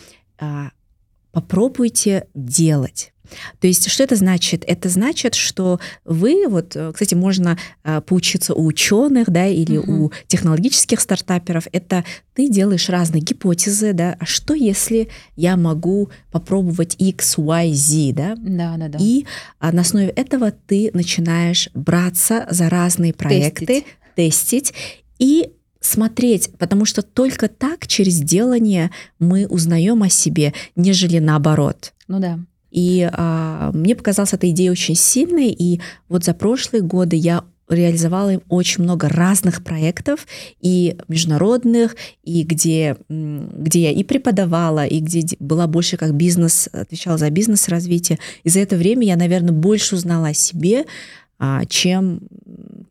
[1.31, 3.10] попробуйте делать.
[3.59, 4.63] То есть что это значит?
[4.67, 10.05] Это значит, что вы, вот, э, кстати, можно э, поучиться у ученых, да, или угу.
[10.05, 11.67] у технологических стартаперов.
[11.71, 14.15] Это ты делаешь разные гипотезы, да.
[14.19, 18.35] А что если я могу попробовать X, Y, Z, да?
[18.37, 18.97] Да, да, да.
[19.01, 19.25] И
[19.59, 24.73] а, на основе этого ты начинаешь браться за разные проекты, тестить, тестить
[25.19, 31.93] и смотреть, потому что только так через делание мы узнаем о себе, нежели наоборот.
[32.07, 32.39] Ну да.
[32.71, 38.41] И а, мне показалась эта идея очень сильной, и вот за прошлые годы я реализовала
[38.49, 40.27] очень много разных проектов,
[40.59, 47.17] и международных, и где, где я и преподавала, и где была больше как бизнес, отвечала
[47.17, 48.19] за бизнес-развитие.
[48.43, 50.85] И за это время я, наверное, больше узнала о себе,
[51.39, 52.21] а, чем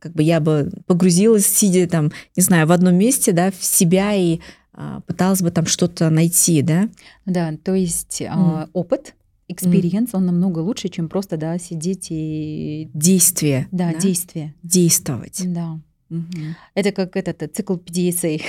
[0.01, 4.14] как бы я бы погрузилась, сидя там, не знаю, в одном месте, да, в себя
[4.14, 4.40] и
[4.73, 6.88] а, пыталась бы там что-то найти, да?
[7.27, 8.71] Да, то есть mm.
[8.73, 9.14] опыт,
[9.50, 10.16] experience, mm.
[10.16, 12.90] он намного лучше, чем просто, да, сидеть и...
[12.94, 13.68] Действие.
[13.70, 13.98] Да, да?
[13.98, 14.54] действие.
[14.62, 15.42] Действовать.
[15.44, 15.80] Да.
[16.10, 16.40] Угу.
[16.74, 18.42] Это как этот э, цикл PDSA.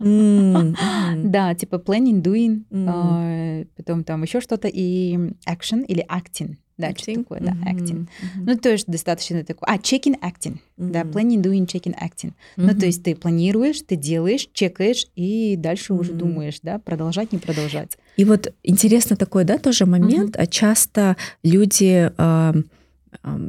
[0.00, 1.28] Mm, mm.
[1.28, 3.62] да, типа planning, doing, mm.
[3.62, 6.56] э, потом там еще что-то и action или acting.
[6.76, 7.12] Да, acting?
[7.12, 8.06] что такое, да, acting.
[8.06, 8.44] Mm-hmm.
[8.46, 9.68] Ну, то есть достаточно такое.
[9.68, 10.58] А, checking, acting.
[10.76, 10.90] Mm-hmm.
[10.90, 12.32] Да, planning, doing, checking, acting.
[12.56, 12.72] Mm-hmm.
[12.72, 16.00] Ну, то есть ты планируешь, ты делаешь, чекаешь, и дальше mm-hmm.
[16.00, 17.96] уже думаешь, да, продолжать, не продолжать.
[18.16, 20.36] И вот интересно такой, да, тоже момент.
[20.36, 20.48] Mm-hmm.
[20.50, 22.10] Часто люди...
[22.16, 22.52] Э,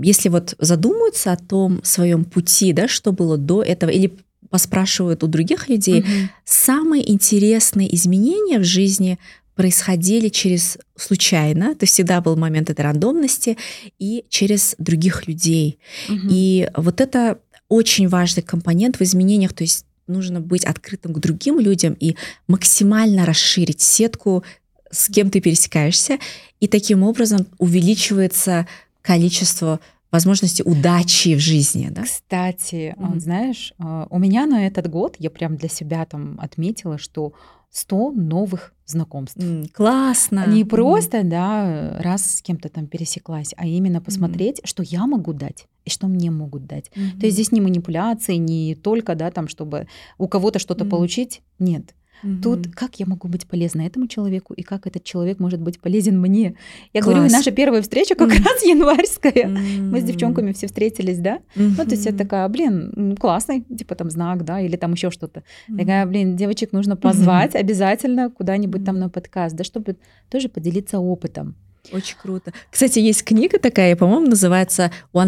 [0.03, 4.13] если вот задумаются о том своем пути, да, что было до этого, или
[4.49, 6.09] поспрашивают у других людей, угу.
[6.45, 9.19] самые интересные изменения в жизни
[9.55, 13.57] происходили через случайно, то всегда был момент этой рандомности,
[13.99, 15.79] и через других людей.
[16.09, 16.27] Угу.
[16.29, 17.39] И вот это
[17.69, 22.15] очень важный компонент в изменениях, то есть нужно быть открытым к другим людям и
[22.47, 24.43] максимально расширить сетку,
[24.91, 26.19] с кем ты пересекаешься,
[26.59, 28.67] и таким образом увеличивается
[29.01, 29.79] количество
[30.11, 31.89] возможности удачи в жизни.
[31.91, 32.03] Да?
[32.03, 33.19] Кстати, mm-hmm.
[33.19, 37.33] знаешь, а, у меня на этот год я прям для себя там отметила, что
[37.75, 39.37] 100 новых знакомств.
[39.37, 40.47] Mm, классно.
[40.47, 41.23] Не просто, mm.
[41.23, 44.67] да, раз с кем-то там пересеклась, а именно посмотреть, mm.
[44.67, 46.89] что я могу дать и что мне могут дать.
[46.95, 47.19] Mm-hmm.
[47.19, 50.89] То есть здесь не манипуляции, не только, да, там, чтобы у кого-то что-то mm.
[50.89, 51.41] получить.
[51.59, 51.93] Нет.
[52.23, 52.41] Угу.
[52.41, 56.19] Тут как я могу быть полезна этому человеку и как этот человек может быть полезен
[56.19, 56.55] мне.
[56.93, 57.15] Я Класс.
[57.15, 58.43] говорю, наша первая встреча как mm.
[58.43, 59.47] раз январская.
[59.47, 59.81] Mm.
[59.91, 61.39] Мы с девчонками все встретились, да?
[61.55, 61.75] Mm-hmm.
[61.77, 65.43] Ну, то есть я такая, блин, классный, типа там знак, да, или там еще что-то.
[65.69, 65.77] Mm.
[65.77, 67.59] Такая, блин, девочек нужно позвать mm-hmm.
[67.59, 68.85] обязательно куда-нибудь mm.
[68.85, 69.97] там на подкаст, да, чтобы
[70.29, 71.55] тоже поделиться опытом.
[71.91, 72.51] Очень круто.
[72.71, 75.19] Кстати, есть книга такая, по-моему, называется 100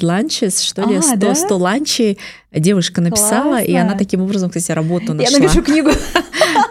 [0.00, 1.34] Lunches, что ли, а, 100, да?
[1.34, 2.18] 100 ланчей
[2.52, 3.66] девушка написала, Классно.
[3.66, 5.36] и она таким образом, кстати, работу нашла.
[5.36, 5.90] Я напишу книгу.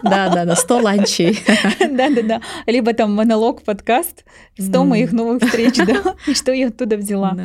[0.03, 1.39] Да, да, на 100 ланчей.
[1.79, 2.41] Да, да, да.
[2.67, 4.23] Либо там монолог, подкаст,
[4.57, 7.37] 100 моих новых встреч, да, и что я оттуда взяла.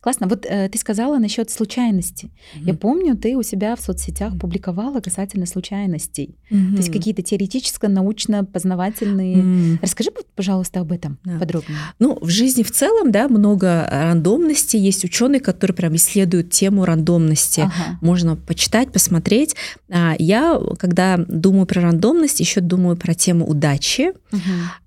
[0.00, 0.28] Классно.
[0.28, 2.30] Вот э, ты сказала насчет случайности.
[2.54, 6.36] Я помню, ты у себя в соцсетях публиковала касательно случайностей.
[6.48, 9.78] То есть какие-то теоретическо-научно-познавательные.
[9.82, 11.78] Расскажи, пожалуйста, об этом подробнее.
[11.98, 14.76] Ну, в жизни в целом, да, много рандомности.
[14.76, 17.70] Есть ученые, которые прям исследуют тему рандомности.
[18.00, 19.56] Можно почитать, посмотреть.
[19.90, 21.99] А, я, когда думаю про рандомность,
[22.40, 24.12] еще думаю про тему удачи.
[24.32, 24.40] Угу.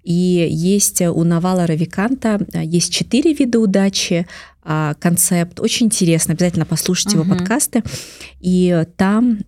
[0.03, 4.27] И есть у Навала Равиканта а, есть четыре вида удачи
[4.63, 5.59] а, концепт.
[5.59, 7.23] Очень интересно, обязательно послушайте uh-huh.
[7.25, 7.83] его подкасты.
[8.39, 9.39] И там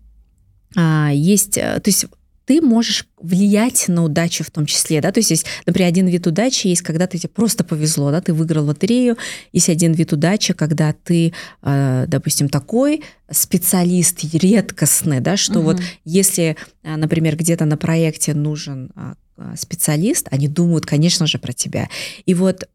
[0.75, 2.05] а, есть, то есть
[2.45, 6.27] ты можешь влиять на удачу в том числе, да, то есть есть, например, один вид
[6.27, 9.17] удачи есть, когда ты тебе просто повезло, да, ты выиграл лотерею,
[9.51, 15.71] есть один вид удачи, когда ты, э, допустим, такой специалист редкостный, да, что угу.
[15.71, 19.13] вот если, э, например, где-то на проекте нужен э,
[19.57, 21.89] специалист, они думают, конечно же, про тебя.
[22.25, 22.69] И вот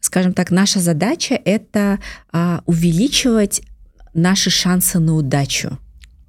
[0.00, 2.00] скажем так, наша задача это
[2.66, 3.62] увеличивать
[4.14, 5.78] наши шансы на удачу.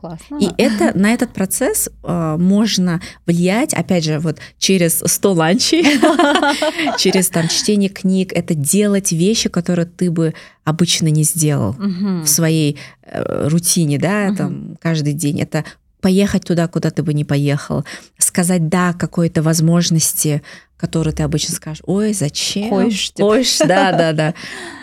[0.03, 0.37] Классно.
[0.37, 5.83] И это, на этот процесс э, можно влиять, опять же, вот через 100 ланчей,
[6.99, 10.33] через там чтение книг, это делать вещи, которые ты бы
[10.65, 15.39] обычно не сделал в своей э, рутине, да, там каждый день.
[15.39, 15.63] Это
[16.03, 17.85] поехать туда, куда ты бы не поехал,
[18.17, 20.43] сказать «да» какой-то возможности,
[20.75, 23.13] которые ты обычно скажешь «ой, зачем?» Хочешь.
[23.13, 23.29] Типа.
[23.29, 24.33] Хочешь, да, да, да.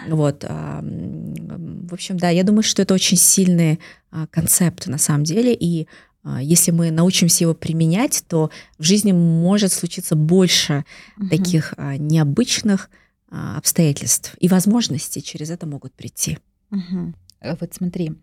[0.09, 0.43] Вот.
[0.45, 3.81] В общем, да, я думаю, что это очень сильный
[4.11, 5.87] а, концепт на самом деле, и
[6.23, 10.87] а, если мы научимся его применять, то в жизни может случиться больше
[11.19, 11.29] угу.
[11.29, 12.89] таких а, необычных
[13.29, 16.39] обстоятельств и возможностей через это могут прийти.
[16.73, 17.15] Угу.
[17.61, 18.15] Вот смотри,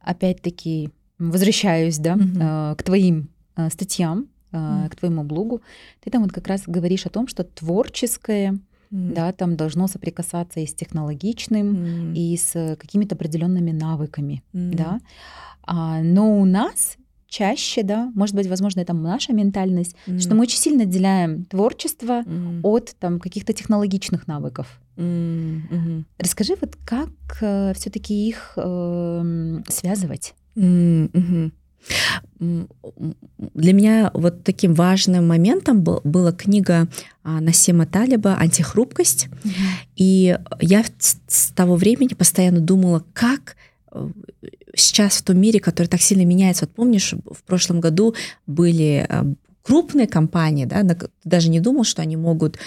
[0.00, 2.76] опять-таки возвращаюсь, да, угу.
[2.76, 3.28] к твоим
[3.70, 4.88] статьям, угу.
[4.90, 5.62] к твоему блогу.
[6.00, 8.58] Ты там вот как раз говоришь о том, что творческое
[8.90, 12.14] да, там должно соприкасаться и с технологичным, mm.
[12.14, 14.76] и с какими-то определенными навыками, mm.
[14.76, 15.00] да.
[15.62, 16.96] А, но у нас
[17.26, 20.20] чаще, да, может быть, возможно, это наша ментальность, mm.
[20.20, 22.60] что мы очень сильно отделяем творчество mm.
[22.62, 24.80] от там каких-то технологичных навыков.
[24.96, 25.62] Mm.
[25.68, 26.04] Mm-hmm.
[26.18, 30.34] Расскажи, вот как э, все-таки их э, связывать?
[30.56, 31.50] Mm-hmm.
[32.38, 36.88] Для меня вот таким важным моментом был, была книга
[37.22, 39.28] а, Насима Талиба «Антихрупкость».
[39.28, 39.50] Mm-hmm.
[39.96, 43.56] И я с того времени постоянно думала, как
[43.92, 44.08] э,
[44.74, 46.64] сейчас в том мире, который так сильно меняется.
[46.64, 48.14] Вот помнишь, в прошлом году
[48.46, 50.82] были э, крупные компании, да,
[51.24, 52.58] даже не думал, что они могут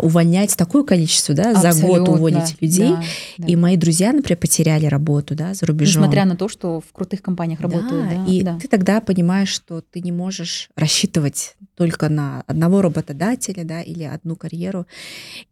[0.00, 2.90] увольнять такое количество, да, Абсолютно, за год уволить людей.
[2.90, 3.02] Да,
[3.38, 3.46] да.
[3.46, 6.02] И мои друзья, например, потеряли работу, да, за рубежом.
[6.02, 8.08] Несмотря на то, что в крутых компаниях работают.
[8.08, 8.58] Да, да и да.
[8.58, 14.34] ты тогда понимаешь, что ты не можешь рассчитывать только на одного работодателя, да, или одну
[14.34, 14.86] карьеру.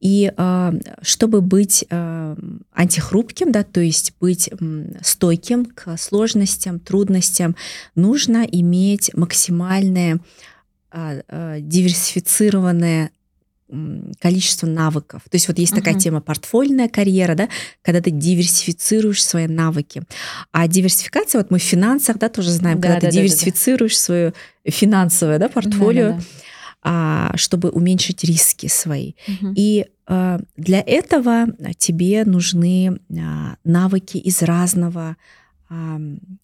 [0.00, 2.36] И э, чтобы быть э,
[2.72, 7.54] антихрупким, да, то есть быть э, стойким к сложностям, трудностям,
[7.94, 10.18] нужно иметь максимальное
[10.90, 13.10] э, э, диверсифицированное
[14.20, 15.22] количество навыков.
[15.30, 15.76] То есть вот есть uh-huh.
[15.76, 17.48] такая тема портфольная карьера, да,
[17.82, 20.02] когда ты диверсифицируешь свои навыки.
[20.52, 23.92] А диверсификация, вот мы в финансах, да, тоже знаем, да, когда да, ты да, диверсифицируешь
[23.92, 24.04] да, да.
[24.04, 24.34] свое
[24.66, 26.24] финансовое, да, портфолио, да, да, да.
[26.86, 29.14] А, чтобы уменьшить риски свои.
[29.26, 29.54] Uh-huh.
[29.56, 31.46] И а, для этого
[31.78, 35.16] тебе нужны а, навыки из разного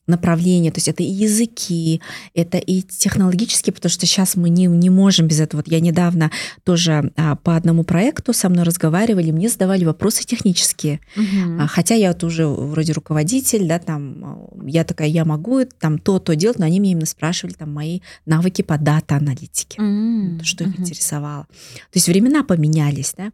[0.06, 2.00] направления, то есть это и языки,
[2.34, 5.60] это и технологические, потому что сейчас мы не, не можем без этого.
[5.60, 6.30] Вот я недавно
[6.64, 11.66] тоже а, по одному проекту со мной разговаривали, мне задавали вопросы технические, угу.
[11.68, 16.58] хотя я вот уже вроде руководитель, да, там, я такая, я могу там то-то делать,
[16.58, 20.42] но они меня именно спрашивали там мои навыки по дата-аналитике, угу.
[20.44, 20.82] что их угу.
[20.82, 21.46] интересовало.
[21.46, 23.32] То есть времена поменялись, да,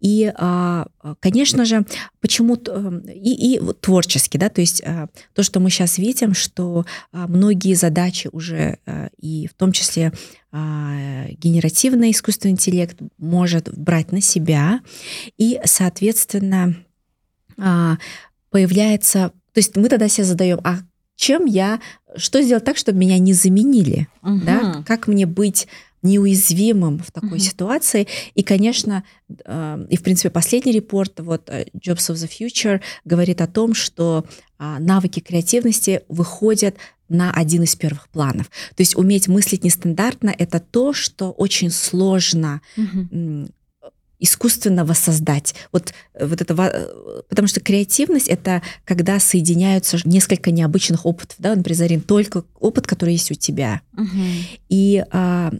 [0.00, 0.86] и, а,
[1.20, 1.84] конечно же,
[2.26, 6.84] почему-то, эм, и, и творчески, да, то есть а, то, что мы сейчас видим, что
[7.12, 10.12] а, многие задачи уже, а, и в том числе
[10.50, 14.80] а, генеративный искусственный интеллект может брать на себя,
[15.38, 16.74] и, соответственно,
[18.50, 20.80] появляется, то есть мы тогда себе задаем, а
[21.14, 21.80] чем я,
[22.16, 24.40] что сделать так, чтобы меня не заменили, угу.
[24.44, 25.68] да, как мне быть
[26.02, 27.38] неуязвимым в такой mm-hmm.
[27.38, 28.06] ситуации.
[28.34, 29.04] И, конечно,
[29.44, 33.74] э, и в принципе последний репорт вот э, Jobs of the Future говорит о том,
[33.74, 34.24] что
[34.58, 36.76] э, навыки креативности выходят
[37.08, 38.46] на один из первых планов.
[38.74, 43.50] То есть уметь мыслить нестандартно— это то, что очень сложно mm-hmm
[44.18, 45.54] искусственно воссоздать.
[45.72, 46.54] Вот, вот это,
[47.28, 53.12] потому что креативность это когда соединяются несколько необычных опытов, да, например, Зарин, только опыт, который
[53.12, 53.82] есть у тебя.
[53.92, 54.06] Угу.
[54.70, 55.52] И а,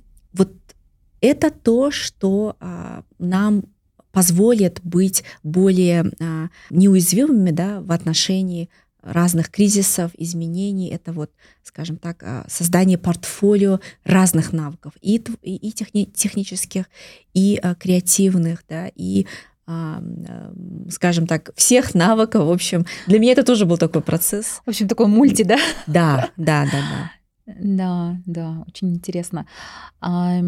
[1.26, 3.64] это то, что а, нам
[4.12, 8.70] позволит быть более а, неуязвимыми да, в отношении
[9.02, 10.88] разных кризисов, изменений.
[10.88, 11.30] Это вот,
[11.62, 16.86] скажем так, а, создание портфолио разных навыков, и, и, техни, технических,
[17.34, 19.26] и а, креативных, да, и
[19.68, 20.02] а,
[20.90, 22.46] скажем так, всех навыков.
[22.46, 24.60] В общем, для меня это тоже был такой процесс.
[24.64, 25.58] В общем, такой мульти, да?
[25.86, 27.10] Да, да, да, да.
[27.46, 29.46] Да, да, очень интересно.
[30.00, 30.40] А,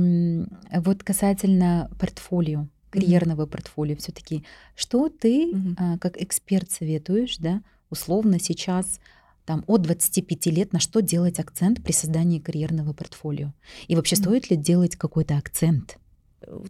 [0.74, 3.50] вот касательно портфолио, карьерного mm-hmm.
[3.50, 4.44] портфолио, все-таки,
[4.74, 5.74] что ты mm-hmm.
[5.78, 9.00] а, как эксперт советуешь, да, условно сейчас
[9.44, 13.52] там от 25 лет на что делать акцент при создании карьерного портфолио?
[13.86, 14.22] И вообще mm-hmm.
[14.22, 15.98] стоит ли делать какой-то акцент?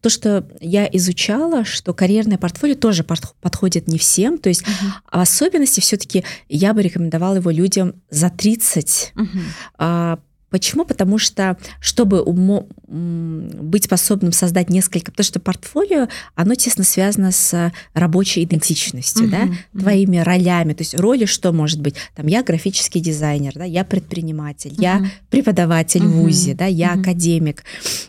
[0.01, 5.19] То, что я изучала, что карьерное портфолио тоже подходит не всем, то есть uh-huh.
[5.19, 10.19] в особенности все-таки я бы рекомендовала его людям за 30, uh-huh.
[10.51, 10.85] Почему?
[10.85, 17.73] Потому что, чтобы умо, быть способным создать несколько, потому что портфолио, оно тесно связано с
[17.93, 19.81] рабочей идентичностью, uh-huh, да, uh-huh.
[19.81, 20.73] твоими ролями.
[20.73, 21.97] То есть роли что может быть?
[22.17, 24.83] Там я графический дизайнер, да, я предприниматель, uh-huh.
[24.83, 26.07] я преподаватель uh-huh.
[26.09, 27.01] в ВУЗе, да, я uh-huh.
[27.01, 27.65] академик.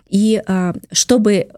[0.09, 1.49] И а, чтобы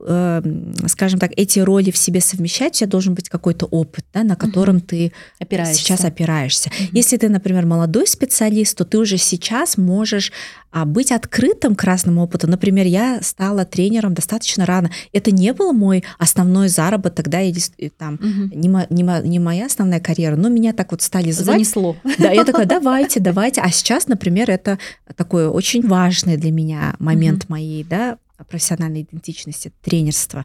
[0.00, 4.36] скажем так, эти роли в себе совмещать, у тебя должен быть какой-то опыт, да, на
[4.36, 4.84] котором угу.
[4.86, 5.74] ты опираешься.
[5.74, 6.70] сейчас опираешься.
[6.70, 6.90] Угу.
[6.92, 10.32] Если ты, например, молодой специалист, то ты уже сейчас можешь
[10.70, 12.46] а, быть открытым к разному опыту.
[12.46, 14.90] Например, я стала тренером достаточно рано.
[15.12, 17.60] Это не был мой основной заработок, да, или
[17.96, 18.54] там угу.
[18.54, 21.56] не, мо, не, мо, не моя основная карьера, но меня так вот стали звать.
[21.56, 21.96] Занесло.
[22.18, 23.62] Да, я такая, давайте, давайте.
[23.62, 24.78] А сейчас, например, это
[25.16, 27.54] такой очень важный для меня момент угу.
[27.54, 30.44] моей, да, профессиональной идентичности, тренерства.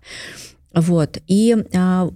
[0.74, 1.20] Вот.
[1.28, 2.10] И а,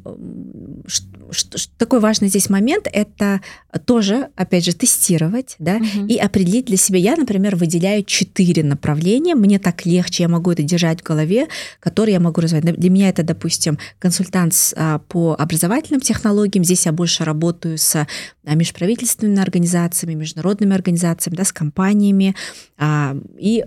[0.88, 3.42] что, что, такой важный здесь момент, это
[3.86, 6.08] тоже, опять же, тестировать, да, угу.
[6.08, 6.98] и определить для себя.
[6.98, 11.48] Я, например, выделяю четыре направления, мне так легче, я могу это держать в голове,
[11.80, 12.66] которые я могу развивать.
[12.66, 18.08] Для меня это, допустим, консультант а, по образовательным технологиям, здесь я больше работаю с а,
[18.44, 22.36] межправительственными организациями, международными организациями, да, с компаниями,
[22.78, 23.66] а, и,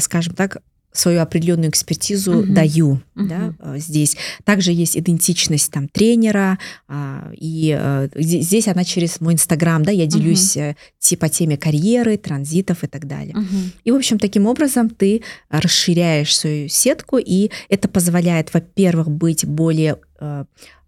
[0.00, 2.52] скажем так, свою определенную экспертизу угу.
[2.52, 3.00] даю угу.
[3.14, 4.16] Да, а, здесь.
[4.44, 10.06] Также есть идентичность там тренера, а, и а, здесь она через мой инстаграм, да, я
[10.06, 11.16] делюсь угу.
[11.18, 13.34] по теме карьеры, транзитов и так далее.
[13.36, 13.56] Угу.
[13.84, 19.98] И, в общем, таким образом ты расширяешь свою сетку, и это позволяет, во-первых, быть более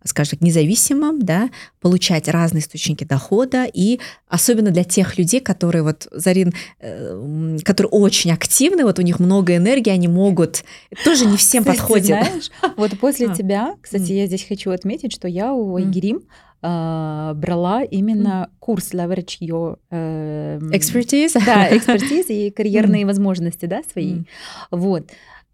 [0.04, 1.50] скажем так, независимым, да,
[1.80, 8.30] получать разные источники дохода, и особенно для тех людей, которые вот, Зарин, э, которые очень
[8.30, 10.64] активны, вот у них много энергии, они могут,
[11.04, 12.06] тоже не всем кстати, подходит.
[12.06, 13.34] знаешь, вот после а.
[13.34, 16.22] тебя, кстати, я здесь хочу отметить, что я у Айгерим
[16.62, 18.56] э, брала именно mm.
[18.58, 19.78] курс Leverage Your...
[19.90, 21.40] Э, expertise?
[21.44, 23.06] Да, expertise и карьерные mm.
[23.06, 24.16] возможности, да, свои.
[24.16, 24.24] Mm.
[24.70, 25.10] Вот.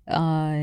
[0.06, 0.54] А,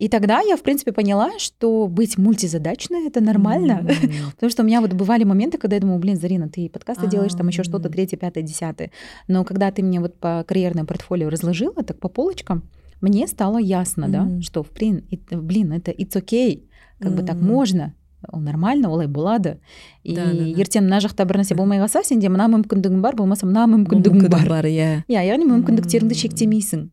[0.00, 3.82] и тогда я, в принципе, поняла, что быть мультизадачной это нормально.
[3.82, 4.30] Mm-hmm.
[4.34, 7.10] Потому что у меня вот бывали моменты, когда я думаю, блин, Зарина, ты подкасты ah.
[7.10, 8.92] делаешь, там еще что-то, третье, пятое, десятое.
[9.28, 12.62] Но когда ты мне вот по карьерному портфолио разложила, так по полочкам,
[13.02, 14.36] мне стало ясно, mm-hmm.
[14.36, 16.62] да, что, блин, блин, это it's okay,
[16.98, 17.16] как mm-hmm.
[17.16, 17.94] бы так можно,
[18.31, 19.59] ол нормально олай болады
[20.03, 20.61] и да, да, да.
[20.61, 24.49] ертең мына жақта бір нәрсе болмай қалса сенде мына мүмкіндігің бар болмаса мына мүмкіндігің бар
[24.49, 26.87] бар иә иә яғни мүмкіндіктеріңді шектемейсің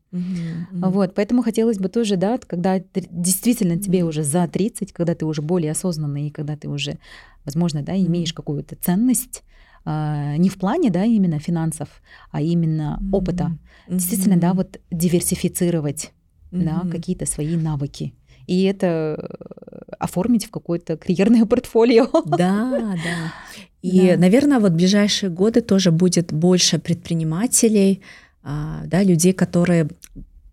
[0.92, 5.42] вот поэтому хотелось бы тоже да когда действительно тебе уже за 30 когда ты уже
[5.42, 6.98] более осознанный и когда ты уже
[7.44, 9.42] возможно да имеешь какую-то ценность
[9.84, 11.88] а, не в плане, да, именно финансов,
[12.30, 13.58] а именно опыта.
[13.88, 16.12] Действительно, да, вот диверсифицировать,
[16.52, 18.14] да, какие-то свои навыки
[18.47, 22.09] и это э, оформить в какое-то карьерное портфолио.
[22.25, 23.33] Да, да.
[23.81, 24.17] И, да.
[24.17, 28.01] наверное, вот в ближайшие годы тоже будет больше предпринимателей,
[28.41, 29.87] а, да, людей, которые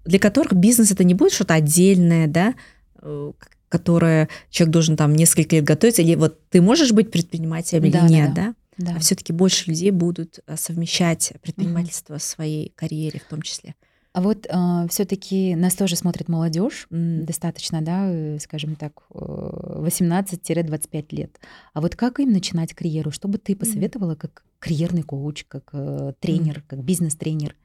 [0.05, 2.55] для которых бизнес это не будет что-то отдельное, да,
[3.01, 3.33] э,
[3.69, 8.13] которое человек должен там несколько лет готовиться, или вот ты можешь быть предпринимателем да, или
[8.13, 8.43] нет, да?
[8.43, 8.55] да?
[8.77, 8.97] Да.
[8.97, 13.75] А все-таки больше людей будут э, совмещать предпринимательство в своей карьере в том числе.
[14.15, 21.41] А вот э, все-таки нас тоже смотрит молодежь, достаточно, да, э, скажем так, 18-25 лет.
[21.73, 23.11] А вот как им начинать карьеру?
[23.11, 27.57] Что бы ты посоветовала как карьерный коуч, как э, тренер, как бизнес-тренер?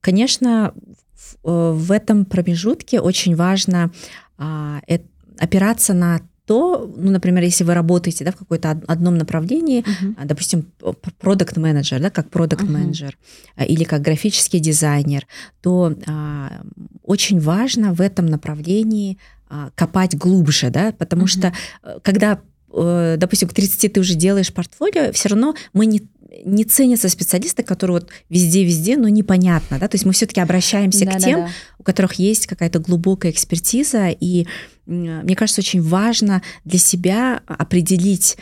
[0.00, 0.72] Конечно,
[1.12, 3.92] в, э, в этом промежутке очень важно
[4.38, 4.98] э,
[5.38, 10.24] опираться на то, ну, например, если вы работаете да, в какой-то одном направлении, uh-huh.
[10.24, 10.72] допустим,
[11.18, 13.18] продукт менеджер да, как продукт менеджер
[13.58, 13.66] uh-huh.
[13.66, 15.26] или как графический дизайнер,
[15.60, 16.62] то а,
[17.02, 19.18] очень важно в этом направлении
[19.50, 21.28] а, копать глубже, да, потому угу.
[21.28, 22.40] что э, когда
[22.72, 26.08] э, допустим, к 30 ты уже делаешь портфолио, все равно мы не,
[26.44, 31.12] не ценятся специалисты, которые вот везде-везде, но непонятно, да, то есть мы все-таки обращаемся да,
[31.12, 31.50] к тем, да.
[31.78, 34.46] у которых есть какая-то глубокая экспертиза, и
[34.86, 38.38] мне кажется, очень важно для себя определить,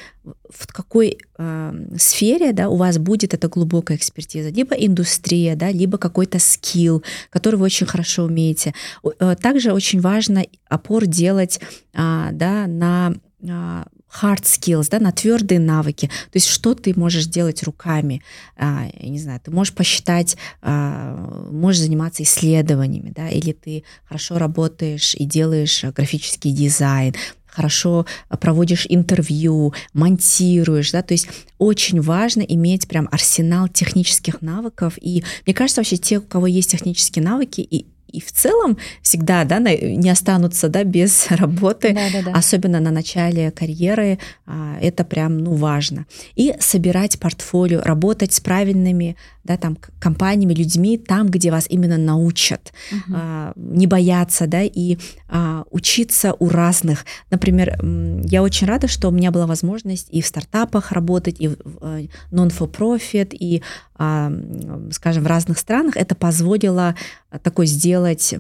[0.49, 5.99] в какой э, сфере да, у вас будет эта глубокая экспертиза, либо индустрия, да, либо
[5.99, 8.75] какой-то скилл, который вы очень хорошо умеете.
[9.19, 11.61] Э, также очень важно опор делать
[11.95, 13.15] э, да, на
[13.49, 13.87] а,
[14.23, 16.07] hard skills, да, на твердые навыки.
[16.07, 18.23] То есть что ты можешь делать руками?
[18.57, 24.39] А, я не знаю, ты можешь посчитать, а, можешь заниматься исследованиями, да, или ты хорошо
[24.39, 27.15] работаешь и делаешь графический дизайн,
[27.47, 28.07] хорошо
[28.41, 35.55] проводишь интервью, монтируешь, да, то есть очень важно иметь прям арсенал технических навыков, и мне
[35.55, 37.87] кажется, вообще те, у кого есть технические навыки, и
[38.17, 42.39] и в целом всегда да, не останутся да, без работы, да, да, да.
[42.39, 46.07] особенно на начале карьеры, а, это прям ну, важно.
[46.35, 52.73] И собирать портфолио, работать с правильными да, там, компаниями, людьми там, где вас именно научат,
[52.93, 53.17] угу.
[53.57, 57.05] не бояться, да, и а, учиться у разных.
[57.31, 57.79] Например,
[58.25, 62.07] я очень рада, что у меня была возможность и в стартапах работать, и в э,
[62.31, 63.63] non-for-profit, и,
[63.95, 65.97] скажем, в разных странах.
[65.97, 66.95] Это позволило
[67.43, 68.35] такой сделать,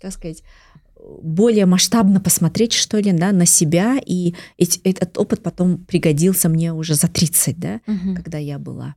[0.00, 0.42] как сказать,
[1.22, 6.94] более масштабно посмотреть, что ли, да, на себя, и этот опыт потом пригодился мне уже
[6.94, 8.14] за 30, да, угу.
[8.14, 8.94] когда я была.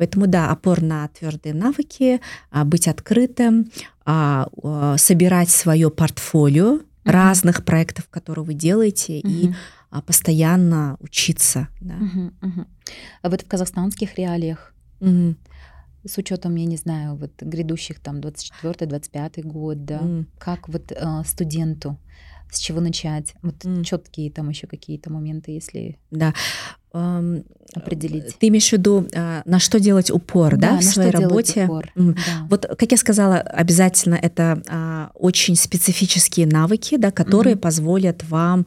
[0.00, 3.70] Поэтому да, опор на твердые навыки, а, быть открытым,
[4.06, 6.82] а, а, собирать свое портфолио uh-huh.
[7.04, 9.28] разных проектов, которые вы делаете, uh-huh.
[9.28, 9.54] и
[10.06, 11.68] постоянно учиться.
[11.82, 11.96] Да.
[11.96, 12.66] Uh-huh, uh-huh.
[13.20, 15.36] А вот в казахстанских реалиях, uh-huh.
[16.06, 20.24] с учетом, я не знаю, вот грядущих там 24-25 год, да, uh-huh.
[20.38, 21.98] как вот э, студенту
[22.50, 23.34] с чего начать?
[23.42, 23.84] Вот mm.
[23.84, 26.34] четкие там еще какие-то моменты, если да.
[27.72, 28.36] Определить.
[28.40, 31.64] Ты имеешь в виду, а, на что делать упор, да, да в своей работе?
[31.64, 31.92] Упор.
[31.94, 32.14] Mm.
[32.14, 32.46] Да.
[32.50, 37.60] Вот, как я сказала, обязательно это а, очень специфические навыки, да, которые mm-hmm.
[37.60, 38.66] позволят вам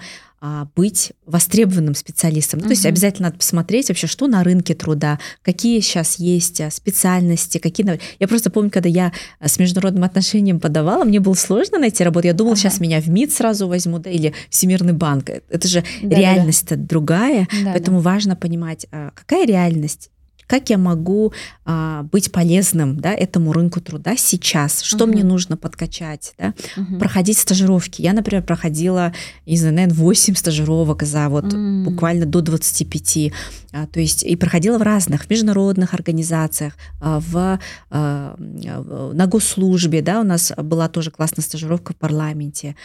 [0.76, 2.60] быть востребованным специалистом.
[2.60, 6.70] Ну, то есть обязательно надо посмотреть вообще, что на рынке труда, какие сейчас есть а,
[6.70, 8.00] специальности, какие...
[8.20, 12.28] Я просто помню, когда я а, с международным отношением подавала, мне было сложно найти работу.
[12.28, 12.62] Я думала, ага.
[12.62, 15.30] сейчас меня в МИД сразу возьмут, да, или Всемирный банк.
[15.30, 16.84] Это же да, реальность-то да.
[16.84, 18.04] другая, да, поэтому да.
[18.04, 18.86] важно понимать,
[19.16, 20.10] какая реальность
[20.48, 21.34] как я могу
[21.66, 25.08] а, быть полезным да, этому рынку труда сейчас, что uh-huh.
[25.08, 27.00] мне нужно подкачать, да, uh-huh.
[27.00, 28.02] проходить стажировки.
[28.02, 29.14] Я, например, проходила,
[29.46, 31.84] не знаю, наверное, 8 стажировок за вот uh-huh.
[31.84, 33.32] буквально до 25,
[33.72, 40.22] а, то есть и проходила в разных международных организациях, а, в, а, на госслужбе, да,
[40.22, 42.76] у нас была тоже классная стажировка в парламенте.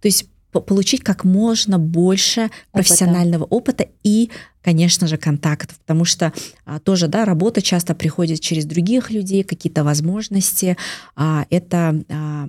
[0.00, 4.30] То есть получить как можно больше профессионального опыта, опыта и
[4.62, 6.32] конечно же, контактов, потому что
[6.64, 10.76] а, тоже, да, работа часто приходит через других людей, какие-то возможности.
[11.16, 12.48] А, это, а,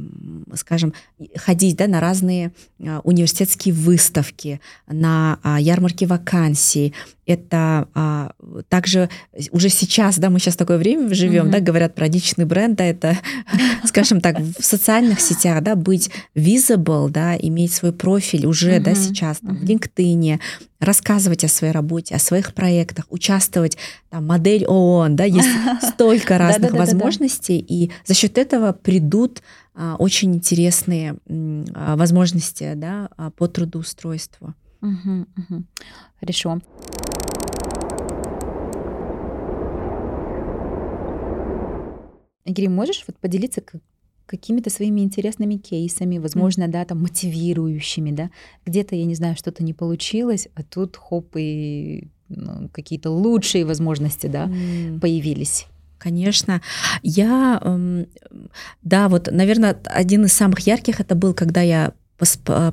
[0.56, 0.94] скажем,
[1.36, 2.52] ходить, да, на разные
[2.86, 6.94] а, университетские выставки, на а, ярмарки вакансий.
[7.26, 8.32] Это а,
[8.68, 9.10] также
[9.52, 11.52] уже сейчас, да, мы сейчас такое время живем, mm-hmm.
[11.52, 13.18] да, говорят про личный бренд, да, это,
[13.86, 18.84] скажем так, в социальных сетях, да, быть visible, да, иметь свой профиль уже, mm-hmm.
[18.84, 20.40] да, сейчас там, в LinkedIn,
[20.82, 23.78] рассказывать о своей работе, о своих проектах, участвовать,
[24.10, 25.48] там, модель ООН, да, есть
[25.94, 29.42] столько разных возможностей, и за счет этого придут
[29.76, 31.16] а, очень интересные
[31.74, 34.56] а, возможности, да, а, по трудоустройству.
[36.20, 36.60] Хорошо.
[42.44, 43.62] Игорь, можешь вот поделиться
[44.32, 48.30] какими-то своими интересными кейсами, возможно, да, там мотивирующими, да,
[48.66, 54.28] где-то, я не знаю, что-то не получилось, а тут хоп, и ну, какие-то лучшие возможности,
[54.28, 55.00] да, mm.
[55.02, 55.68] появились.
[55.98, 56.62] Конечно.
[57.04, 58.08] Я, эм,
[58.82, 61.92] да, вот, наверное, один из самых ярких это был, когда я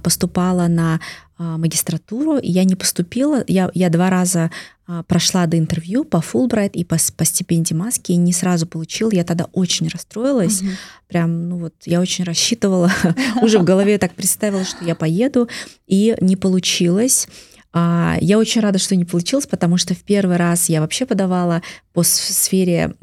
[0.02, 1.00] поступала на
[1.38, 3.44] магистратуру, и я не поступила.
[3.46, 4.50] Я, я два раза
[4.86, 9.10] а, прошла до интервью по Фулбрайт и по, по стипендии Маски, и не сразу получила.
[9.12, 10.62] Я тогда очень расстроилась.
[10.62, 10.70] Угу.
[11.08, 12.90] Прям, ну вот, я очень рассчитывала,
[13.42, 15.48] уже в голове так представила, что я поеду,
[15.86, 17.28] и не получилось.
[17.72, 21.62] А, я очень рада, что не получилось, потому что в первый раз я вообще подавала
[21.92, 22.94] по сфере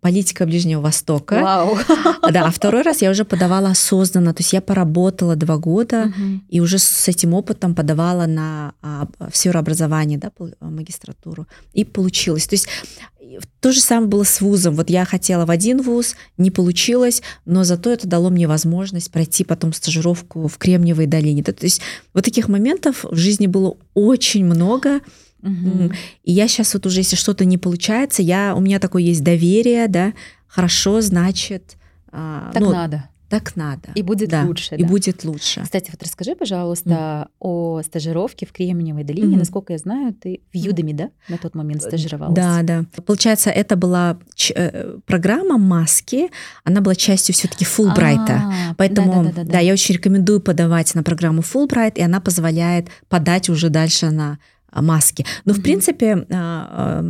[0.00, 1.40] политика Ближнего Востока.
[1.40, 1.78] Вау.
[2.30, 6.40] Да, а второй раз я уже подавала осознанно, то есть я поработала два года угу.
[6.48, 10.30] и уже с этим опытом подавала на а, сферу образования, да,
[10.60, 12.46] магистратуру, и получилось.
[12.46, 12.68] То есть
[13.60, 14.74] То же самое было с вузом.
[14.74, 19.44] Вот я хотела в один вуз, не получилось, но зато это дало мне возможность пройти
[19.44, 21.42] потом стажировку в Кремниевой долине.
[21.42, 21.80] То есть
[22.14, 25.00] вот таких моментов в жизни было очень много.
[25.42, 25.92] Угу.
[26.24, 29.88] И я сейчас вот уже, если что-то не получается, я, у меня такое есть доверие,
[29.88, 30.12] да,
[30.46, 31.76] хорошо, значит...
[32.12, 33.09] А, так ну, надо.
[33.30, 33.92] Так надо.
[33.94, 34.74] И будет да, лучше.
[34.74, 34.88] И да.
[34.88, 35.62] будет лучше.
[35.62, 37.28] Кстати, вот расскажи, пожалуйста, mm.
[37.38, 39.36] о стажировке в Кремниевой долине.
[39.36, 39.38] Mm-hmm.
[39.38, 42.34] Насколько я знаю, ты в Юдами, да, на тот момент стажировалась?
[42.34, 42.84] Да, да.
[43.06, 46.30] Получается, это была ч- э, программа маски.
[46.64, 48.42] Она была частью все-таки Фулбрайта.
[48.44, 52.02] А, Поэтому, да, да, да, да, да, я очень рекомендую подавать на программу Фулбрайт, и
[52.02, 54.40] она позволяет подать уже дальше на
[54.72, 55.24] маски.
[55.44, 55.56] Но, mm-hmm.
[55.56, 57.04] в принципе, а,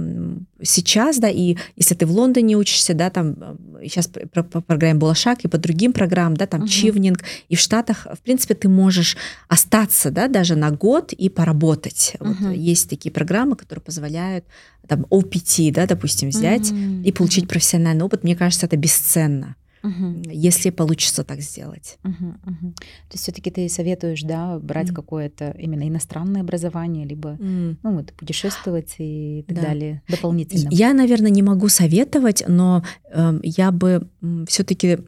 [0.63, 3.37] сейчас, да, и если ты в Лондоне учишься, да, там
[3.83, 6.69] сейчас по, по программе Булашак и по другим программам, да, там uh-huh.
[6.69, 9.17] Чивнинг, и в Штатах, в принципе, ты можешь
[9.49, 12.17] остаться, да, даже на год и поработать.
[12.19, 12.35] Uh-huh.
[12.41, 14.45] Вот есть такие программы, которые позволяют
[14.87, 17.03] там OPT, да, допустим, взять uh-huh.
[17.03, 18.25] и получить профессиональный опыт.
[18.25, 20.23] Мне кажется, это бесценно угу.
[20.31, 21.99] если получится так сделать.
[22.05, 22.73] Угу, угу.
[22.73, 24.95] То есть все-таки ты советуешь, да, брать mm.
[24.95, 27.77] какое-то именно иностранное образование, либо mm.
[27.83, 29.63] ну, вот, путешествовать и так да.
[29.63, 30.69] далее дополнительно.
[30.71, 34.09] Я, наверное, не могу советовать, но э, я бы
[34.47, 34.99] все-таки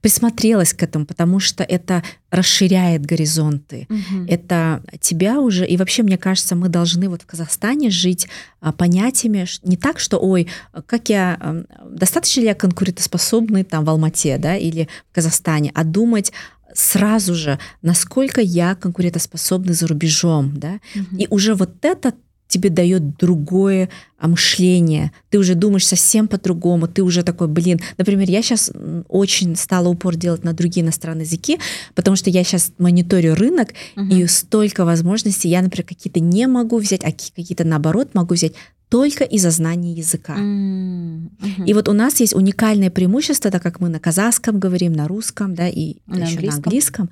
[0.00, 3.86] присмотрелась к этому, потому что это расширяет горизонты.
[3.90, 4.26] Угу.
[4.28, 5.66] Это тебя уже...
[5.66, 8.28] И вообще, мне кажется, мы должны вот в Казахстане жить
[8.60, 10.48] а, понятиями не так, что, ой,
[10.86, 11.64] как я...
[11.88, 16.32] Достаточно ли я конкурентоспособный там в Алмате, да, или в Казахстане, а думать
[16.74, 21.16] сразу же, насколько я конкурентоспособный за рубежом, да, угу.
[21.16, 22.12] и уже вот это
[22.54, 25.10] тебе дает другое а, мышление.
[25.30, 26.86] Ты уже думаешь совсем по-другому.
[26.86, 27.80] Ты уже такой, блин.
[27.98, 28.70] Например, я сейчас
[29.08, 31.58] очень стала упор делать на другие иностранные языки,
[31.94, 34.08] потому что я сейчас мониторю рынок, uh-huh.
[34.08, 35.48] и столько возможностей.
[35.48, 38.52] Я, например, какие-то не могу взять, а какие-то наоборот могу взять
[38.88, 40.36] только из-за знания языка.
[40.36, 41.66] Mm-hmm.
[41.66, 45.54] И вот у нас есть уникальное преимущество, так как мы на казахском говорим, на русском,
[45.56, 46.46] да, и на еще английском.
[46.46, 47.10] на английском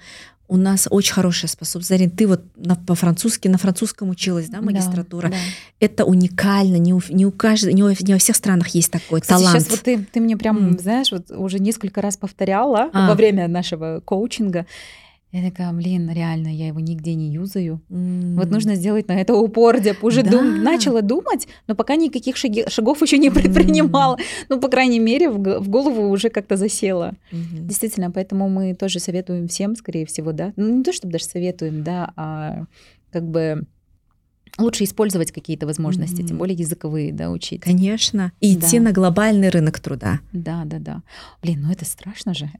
[0.52, 1.88] у нас очень хорошая способность.
[1.88, 5.28] Зарин, ты вот на, по-французски, на французском училась, да, магистратура.
[5.28, 5.36] Да, да.
[5.80, 9.22] Это уникально, не у, не у каждого, не, у, не во всех странах есть такой
[9.22, 9.62] Кстати, талант.
[9.62, 10.78] Сейчас вот ты, ты мне прям, mm.
[10.78, 13.08] знаешь, вот уже несколько раз повторяла а.
[13.08, 14.66] во время нашего коучинга.
[15.32, 17.80] Я такая, блин, реально, я его нигде не юзаю.
[17.88, 18.36] Mm.
[18.36, 20.04] Вот нужно сделать на это упор, деп.
[20.04, 20.30] Уже да.
[20.30, 24.16] дум, начала думать, но пока никаких шаги, шагов еще не предпринимала.
[24.16, 24.22] Mm.
[24.50, 27.14] Ну, по крайней мере, в, в голову уже как-то засела.
[27.32, 27.66] Mm-hmm.
[27.66, 30.52] Действительно, поэтому мы тоже советуем всем, скорее всего, да.
[30.56, 32.64] Ну, не то, чтобы даже советуем, да, а
[33.10, 33.64] как бы
[34.58, 36.28] лучше использовать какие-то возможности, mm-hmm.
[36.28, 37.62] тем более языковые, да, учить.
[37.62, 38.32] Конечно.
[38.40, 38.66] И да.
[38.66, 40.20] идти на глобальный рынок труда.
[40.32, 41.02] Да, да, да.
[41.42, 42.50] Блин, ну это страшно же.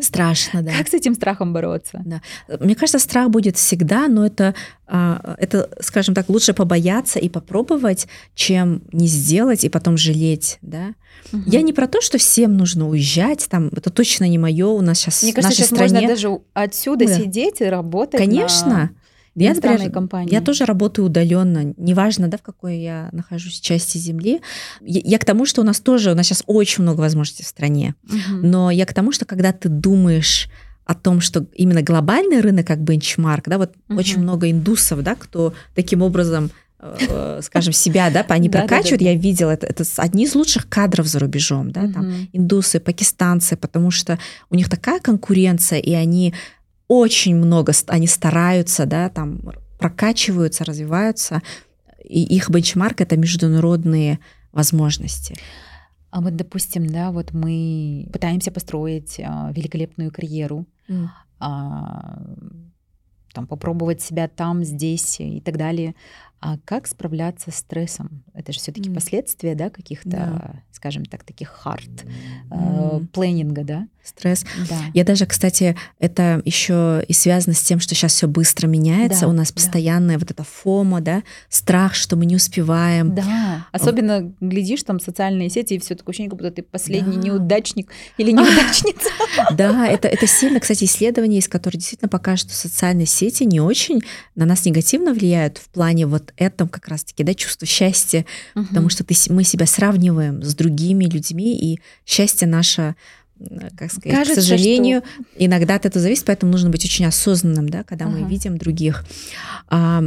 [0.00, 0.72] Страшно, да.
[0.76, 2.02] Как с этим страхом бороться?
[2.04, 2.22] Да.
[2.60, 4.54] Мне кажется, страх будет всегда, но это,
[4.86, 10.94] а, это, скажем так, лучше побояться и попробовать, чем не сделать и потом жалеть, да.
[11.32, 11.42] Угу.
[11.46, 14.66] Я не про то, что всем нужно уезжать, там это точно не мое.
[14.66, 15.94] У нас сейчас Мне кажется, в нашей сейчас стране...
[15.94, 17.14] можно даже отсюда да.
[17.18, 18.20] сидеть и работать.
[18.20, 18.68] Конечно.
[18.68, 18.90] На
[19.44, 20.32] я, например, компании.
[20.32, 24.40] Я тоже работаю удаленно, неважно, да, в какой я нахожусь части земли.
[24.80, 27.46] Я, я к тому, что у нас тоже, у нас сейчас очень много возможностей в
[27.46, 28.38] стране, угу.
[28.42, 30.48] но я к тому, что когда ты думаешь
[30.86, 33.98] о том, что именно глобальный рынок как бенчмарк, да, вот угу.
[33.98, 39.50] очень много индусов, да, кто таким образом э, скажем, себя, да, они прокачивают, я видела,
[39.50, 44.18] это, это одни из лучших кадров за рубежом, да, там индусы, пакистанцы, потому что
[44.48, 46.32] у них такая конкуренция, и они
[46.88, 49.40] очень много, они стараются, да, там
[49.78, 51.42] прокачиваются, развиваются,
[52.02, 54.20] и их бенчмарк— это международные
[54.52, 55.36] возможности.
[56.10, 61.08] А вот, допустим, да, вот мы пытаемся построить а, великолепную карьеру, mm.
[61.40, 62.22] а,
[63.34, 65.94] там попробовать себя там, здесь и так далее.
[66.40, 68.24] А как справляться с стрессом?
[68.32, 68.94] Это же все-таки mm.
[68.94, 70.62] последствия, да, каких-то, да.
[70.72, 72.04] скажем так, таких хард
[72.50, 73.02] mm.
[73.02, 73.88] э, планинга, да?
[74.06, 74.44] Стресс.
[74.68, 74.78] Да.
[74.94, 79.22] Я даже, кстати, это еще и связано с тем, что сейчас все быстро меняется.
[79.22, 80.20] Да, У нас постоянная да.
[80.20, 83.14] вот эта фома, да, страх, что мы не успеваем.
[83.14, 83.66] Да.
[83.72, 87.22] Особенно глядишь там социальные сети и все такое ощущение, как будто ты последний да.
[87.22, 89.08] неудачник или неудачница.
[89.52, 94.02] Да, это это сильно, кстати, исследования есть, которые действительно покажут, что социальные сети не очень
[94.34, 99.04] на нас негативно влияют в плане вот этом как раз-таки, да, чувство счастья, потому что
[99.04, 102.96] ты, мы себя сравниваем с другими людьми, и счастье наше
[103.76, 105.24] как сказать, Кажется, к сожалению, что...
[105.38, 108.16] иногда от этого зависит, поэтому нужно быть очень осознанным, да, когда ага.
[108.16, 109.04] мы видим других.
[109.68, 110.04] А,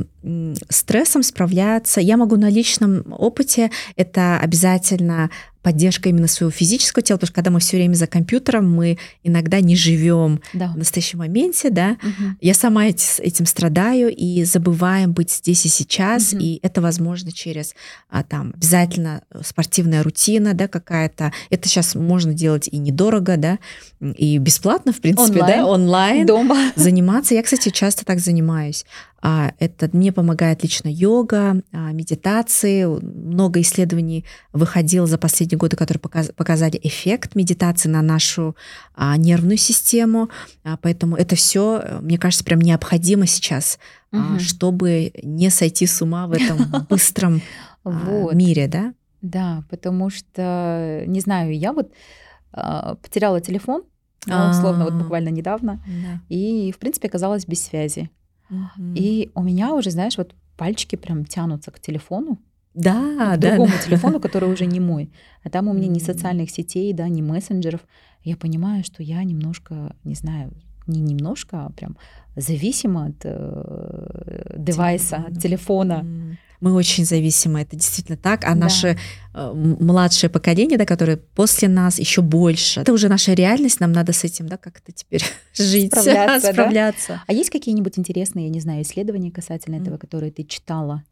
[0.70, 5.30] стрессом справляться, я могу на личном опыте, это обязательно
[5.70, 9.60] поддержка именно своего физического тела, потому что когда мы все время за компьютером, мы иногда
[9.62, 10.70] не живем Да.
[10.70, 11.98] в настоящем моменте, да.
[12.02, 12.38] Мгм.
[12.42, 16.42] Я сама эти- этим страдаю и забываем быть здесь и сейчас, Мгм.
[16.42, 17.76] и это возможно через
[18.10, 21.32] а, там обязательно спортивная рутина, да, какая-то.
[21.52, 23.60] Это сейчас можно делать и недорого, да,
[24.02, 25.58] и бесплатно, в принципе, Онлайн.
[25.60, 26.72] да, онлайн Дома.
[26.76, 27.36] заниматься.
[27.36, 28.86] Я, кстати, часто так занимаюсь.
[29.22, 32.86] А, Это мне помогает лично йога, а, медитации.
[32.86, 38.56] Много исследований выходило за последние годы, которые показ- показали эффект медитации на нашу
[38.96, 40.30] а, нервную систему.
[40.82, 43.80] Поэтому это все, мне кажется, прям необходимо сейчас,
[44.12, 44.40] Мгм.
[44.40, 46.58] чтобы не сойти с ума в этом
[46.90, 47.42] быстром
[47.86, 48.94] мире, да?
[49.22, 51.92] Да, потому что, не знаю, я вот
[53.02, 53.84] потеряла телефон,
[54.26, 55.84] условно, вот буквально недавно,
[56.30, 58.10] и, в принципе, оказалась без связи.
[58.96, 62.38] И у меня уже, знаешь, вот пальчики прям тянутся к телефону,
[62.74, 63.84] да, к да, другому да.
[63.86, 65.12] телефону, который уже не мой.
[65.44, 67.82] А там у меня ни социальных сетей, да, ни мессенджеров.
[68.24, 70.52] Я понимаю, что я немножко, не знаю,
[70.88, 71.98] не немножко, а прям
[72.36, 76.06] зависима от э, девайса, от Телефона.
[76.62, 78.44] Мы очень зависимы, это действительно так.
[78.44, 78.56] А Да.
[78.56, 78.98] наше
[79.34, 84.12] э, младшее поколение, да, которое после нас еще больше, это уже наша реальность, нам надо
[84.12, 86.54] с этим, да, как-то теперь жить, Справляться, да?
[86.54, 87.24] справляться.
[87.28, 89.82] А есть какие-нибудь интересные, я не знаю, исследования касательно М.
[89.84, 91.04] этого, которые ты читала?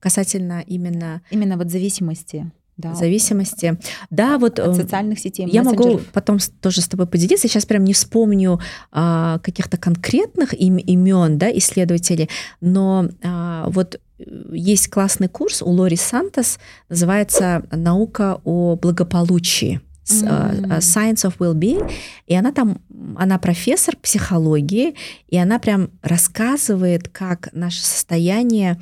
[0.00, 3.78] Касательно именно Именно вот зависимости, да, зависимости,
[4.10, 7.46] да, вот от э, социальных сетей, Я могу потом тоже с тобой поделиться.
[7.48, 8.60] Сейчас прям не вспомню
[8.90, 12.28] а, каких-то конкретных им, имен да, исследователей,
[12.60, 16.58] но а, вот есть классный курс у Лори Сантос,
[16.88, 19.80] называется «Наука о благополучии».
[20.26, 21.90] а, а, Science of Well-being,
[22.26, 22.78] и она там,
[23.16, 24.94] она профессор психологии,
[25.28, 28.80] и она прям рассказывает, как наше состояние,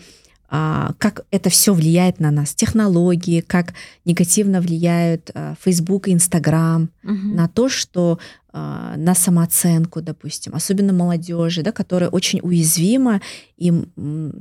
[0.49, 3.73] а, как это все влияет на нас, технологии, как
[4.05, 5.31] негативно влияют
[5.65, 7.37] Facebook и Instagram Мгм.
[7.37, 8.19] на то, что
[8.53, 13.23] на самооценку, допустим, особенно молодежи, да, которая очень уязвима
[13.57, 13.73] и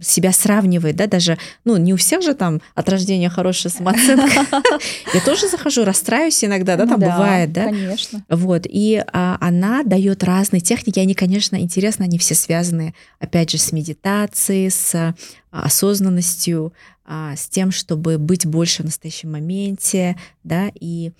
[0.01, 4.45] себя сравнивает, да, даже, ну, не у всех же там от рождения хорошая самооценка.
[5.13, 7.65] Я тоже захожу, расстраиваюсь иногда, да, Ну там бывает, да.
[7.65, 8.25] Конечно.
[8.29, 13.57] Вот, и а, она дает разные техники, они, конечно, интересно, они все связаны, опять же,
[13.57, 15.13] с медитацией, с а,
[15.51, 16.73] осознанностью,
[17.05, 21.11] а, с тем, чтобы быть больше в настоящем моменте, да, и,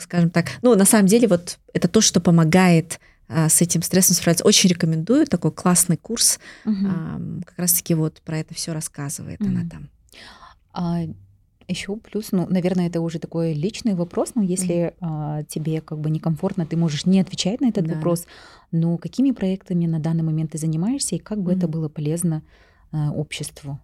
[0.00, 4.16] скажем так, ну, на самом деле, вот это то, что помогает а, с этим стрессом
[4.16, 4.44] справляться.
[4.44, 6.86] Очень рекомендую такой классный курс, Мгм.
[6.90, 9.68] а, как раз-таки вот про это все рассказывает она Мгм.
[9.68, 9.88] там.
[10.72, 11.00] А
[11.68, 16.08] еще плюс, ну, наверное, это уже такой личный вопрос, но если а, тебе как бы
[16.08, 17.94] некомфортно, ты можешь не отвечать на этот Да.
[17.94, 18.26] вопрос,
[18.72, 21.72] но какими проектами на данный момент ты занимаешься и как бы это Мгм.
[21.72, 22.42] было полезно
[22.92, 23.78] а, обществу?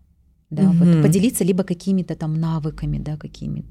[0.49, 0.79] Да, Мгм.
[0.79, 3.65] вот поделиться либо какими-то там навыками, да, какими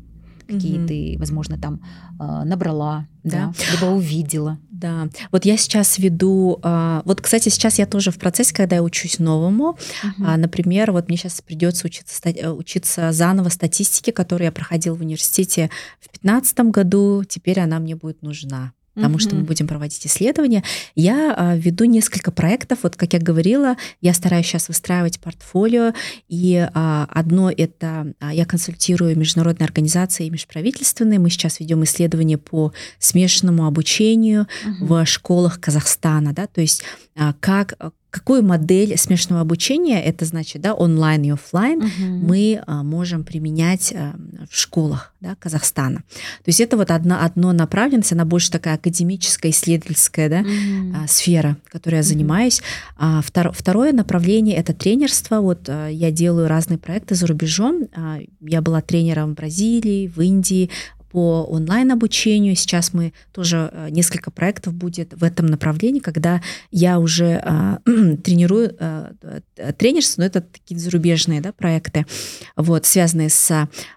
[0.54, 0.88] какие Мгм.
[0.88, 1.82] ты, возможно, там
[2.20, 3.54] а, набрала, Да.
[3.58, 4.58] да, либо увидела.
[4.70, 8.84] Да, вот я сейчас веду, а, вот, кстати, сейчас я тоже в процессе, когда я
[8.84, 9.78] учусь новому.
[10.24, 15.02] А, Например, вот мне сейчас придется учиться, э, учиться заново статистике, которую я проходила в
[15.02, 17.24] университете в 2015 году.
[17.28, 20.64] Теперь она мне будет нужна потому что мы будем проводить исследования.
[20.96, 22.80] Я а, веду несколько проектов.
[22.84, 25.94] Вот, как я говорила, я стараюсь сейчас выстраивать портфолио.
[26.28, 31.20] И а, одно это а, я консультирую международные организации и межправительственные.
[31.20, 34.86] Мы сейчас ведем исследования по смешанному обучению Мгм.
[34.86, 36.84] в школах Казахстана, да, то есть
[37.16, 37.76] а, как
[38.14, 42.20] какую модель смешанного обучения, это значит, да, онлайн и офлайн, Мгм.
[42.28, 44.14] мы а, можем применять а,
[44.52, 45.98] в школах да, Казахстана.
[45.98, 50.96] То есть это вот одно, одно направленность, она больше такая академическая, исследовательская да, Мгм.
[50.96, 52.62] а, сфера, которой я занимаюсь.
[52.98, 55.42] А втор- второе направление это тренерство.
[55.42, 57.88] Вот а, я делаю разные проекты за рубежом.
[57.96, 60.70] А, Я была тренером в Бразилии, в Индии
[61.14, 62.56] по онлайн-обучению.
[62.56, 66.42] Сейчас мы тоже а, несколько проектов будет в этом направлении, когда
[66.72, 69.12] я уже а, тренирую а,
[69.56, 72.08] т- тренерство, но это такие зарубежные да, проекты,
[72.56, 73.52] вот, связанные с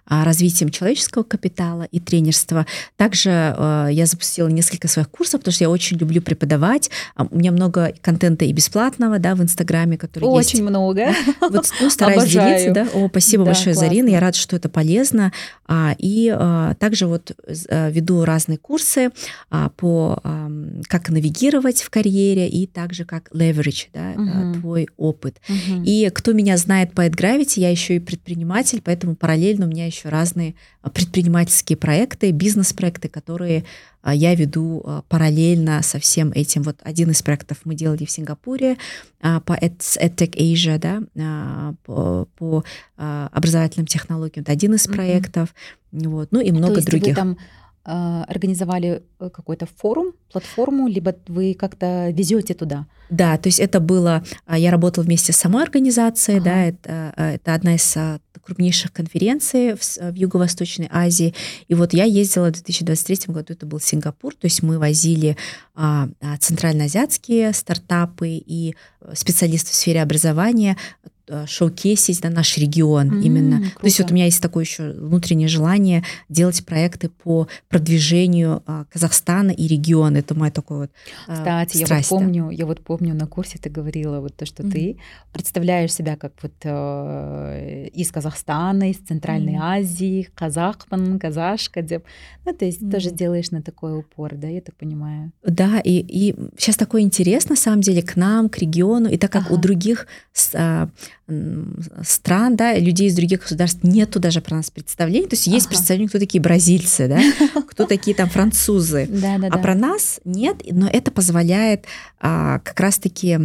[0.05, 2.67] а, развитием человеческого капитала и тренерства.
[2.97, 6.91] Также а, я запустила несколько своих курсов, потому что я очень люблю преподавать.
[7.15, 10.69] А, У меня много контента и бесплатного, да, в Инстаграме, который Очень есть.
[10.69, 11.07] много.
[11.41, 12.59] Вот, ну, стараюсь Обожаю.
[12.59, 12.87] делиться, да.
[12.93, 13.89] О, спасибо Да, большое, классно.
[13.89, 14.09] Зарина.
[14.09, 15.31] Я рада, что это полезно.
[15.65, 17.31] А, и а, также вот
[17.69, 19.11] а, веду разные курсы
[19.49, 20.21] а, по
[20.87, 24.59] как навигировать в карьере и также как leverage, да, Мгм.
[24.59, 25.37] твой опыт.
[25.47, 25.83] Мгм.
[25.83, 30.09] И кто меня знает по AdGravity, я еще и предприниматель, поэтому параллельно у меня еще
[30.09, 33.65] разные а, предпринимательские проекты, бизнес-проекты, которые
[34.03, 36.63] я веду а, параллельно со всем этим.
[36.63, 38.77] Вот один из проектов мы делали в Сингапуре
[39.21, 42.63] а, по Ed- EdTech Asia, да, а, по, по,
[42.97, 44.43] а, образовательным технологиям.
[44.43, 45.53] Это один из проектов.
[45.91, 46.31] Вот.
[46.31, 47.09] Ну и много То есть других.
[47.09, 47.37] Вы там
[47.89, 52.85] организовали э, какой-то форум, платформу, либо вы как-то везете туда?
[53.09, 56.45] Да, то есть это было, а, я работала вместе с самой организацией, ага.
[56.45, 61.33] да, это, а, это одна из а, крупнейших конференций в, в Юго-Восточной Азии.
[61.67, 65.37] И вот я ездила в 2023 году, это был Сингапур, то есть мы возили
[65.73, 66.09] а,
[66.39, 68.75] центральноазиатские стартапы и
[69.13, 71.07] специалистов в сфере образования Э,
[71.45, 73.57] шоукейсить да, наш регион mm, именно.
[73.57, 73.79] Круто.
[73.79, 78.85] То есть вот у меня есть такое еще внутреннее желание делать проекты по продвижению а,
[78.85, 80.17] Казахстана и региона.
[80.17, 80.91] Это мой такой вот
[81.27, 82.53] а, Кстати, страсть, я вот помню, да.
[82.53, 84.71] я вот помню на курсе ты говорила вот то, что mm.
[84.71, 84.97] ты
[85.33, 89.61] представляешь себя как вот э, из Казахстана, из Центральной mm.
[89.61, 92.03] Азии, казахпан, казашка, деп.
[92.45, 92.91] ну то есть mm.
[92.91, 95.31] тоже делаешь на такой упор, да, я так понимаю.
[95.43, 99.31] Да, и, и сейчас такое интересно, на самом деле, к нам, к региону, и так
[99.31, 99.53] как ага.
[99.53, 100.07] у других
[100.53, 100.89] а,
[102.03, 105.27] стран, да, людей из других государств нету даже про нас представлений.
[105.27, 105.75] То есть есть ага.
[105.75, 107.19] представление, кто такие бразильцы, да,
[107.69, 109.09] кто такие там французы.
[109.51, 111.85] А про нас нет, но это позволяет
[112.19, 113.39] а, как раз-таки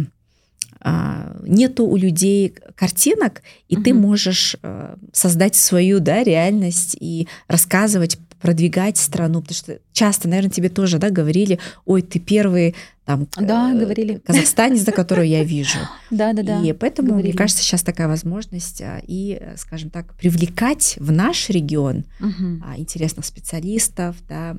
[0.79, 8.17] а, нету у людей картинок, и ты можешь а, создать свою да, реальность и рассказывать
[8.43, 12.75] продвигать страну, потому что часто, наверное, тебе тоже, да, говорили, ой, ты первый
[13.05, 14.17] там да, э, говорили.
[14.17, 15.77] казахстанец, за которую я вижу.
[16.11, 16.61] Да, да, да.
[16.61, 17.29] И поэтому, говорили.
[17.29, 22.61] мне кажется, сейчас такая возможность а, и, скажем так, привлекать в наш регион угу.
[22.75, 24.57] интересных специалистов, да,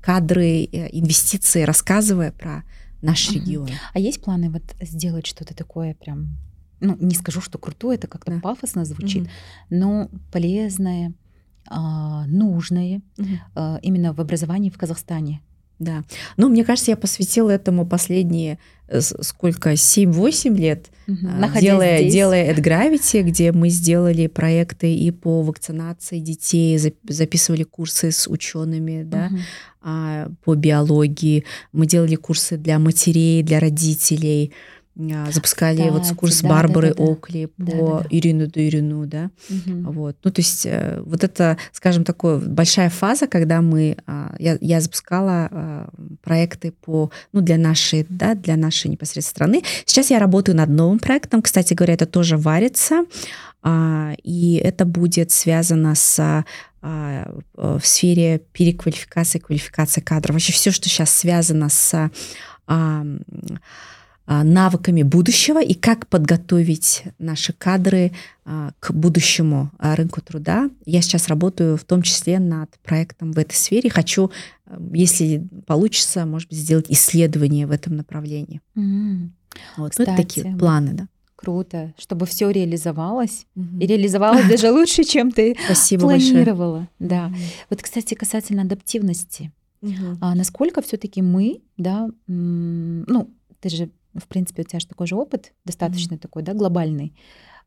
[0.00, 2.64] кадры, э, инвестиции, рассказывая про
[3.02, 3.34] наш угу.
[3.34, 3.68] регион.
[3.92, 6.38] А есть планы вот сделать что-то такое прям,
[6.80, 8.40] ну, не скажу, что крутое, это как-то да.
[8.40, 9.30] пафосно звучит, угу.
[9.68, 11.12] но полезное,
[11.68, 13.78] а, нужное угу.
[13.82, 15.40] именно в образовании в Казахстане.
[15.78, 16.04] Да.
[16.36, 18.58] Ну, мне кажется, я посвятила этому последние
[18.88, 21.18] э, сколько, 7-8 лет, угу.
[21.60, 22.12] делая, здесь.
[22.12, 29.10] делая AdGravity, где мы сделали проекты и по вакцинации детей, записывали курсы с учеными, угу.
[29.10, 31.44] да, по биологии.
[31.72, 34.52] Мы делали курсы для матерей, для родителей.
[34.98, 37.72] А, запускали Кстати, вот курс да, Барбары да, да, Окли да.
[37.72, 39.92] по да, Ирину до Ирину, да, угу.
[39.92, 44.56] вот, ну то есть э, вот это, скажем, такая большая фаза, когда мы, а, я,
[44.62, 45.88] я запускала а,
[46.22, 49.62] проекты по, ну для нашей, да, для нашей непосредственно страны.
[49.84, 53.04] Сейчас я работаю над новым проектом, кстати говоря, это тоже варится,
[54.22, 56.44] и это будет связано с
[56.82, 60.34] в сфере переквалификации, квалификации кадров.
[60.34, 62.10] Вообще все, что сейчас связано с
[64.26, 68.12] навыками будущего и как подготовить наши кадры
[68.44, 70.70] а, к будущему а, рынку труда.
[70.84, 73.90] Я сейчас работаю в том числе над проектом в этой сфере.
[73.90, 74.30] Хочу,
[74.92, 78.60] если получится, может быть, сделать исследование в этом направлении.
[78.76, 79.30] Mm.
[79.76, 79.90] Вот.
[79.92, 81.08] Кстати, ну, это такие планы, да.
[81.36, 83.46] Круто, чтобы все реализовалось.
[83.56, 83.80] Mm-hmm.
[83.80, 86.88] И реализовалось даже лучше, чем ты Спасибо планировала.
[86.98, 87.10] Большое.
[87.10, 87.28] Да.
[87.28, 87.66] Mm-hmm.
[87.70, 89.52] Вот, кстати, касательно адаптивности.
[89.82, 90.18] Mm-hmm.
[90.20, 95.16] А насколько все-таки мы, да, ну, ты же в принципе, у тебя же такой же
[95.16, 96.18] опыт, достаточно mm-hmm.
[96.18, 97.14] такой, да, глобальный.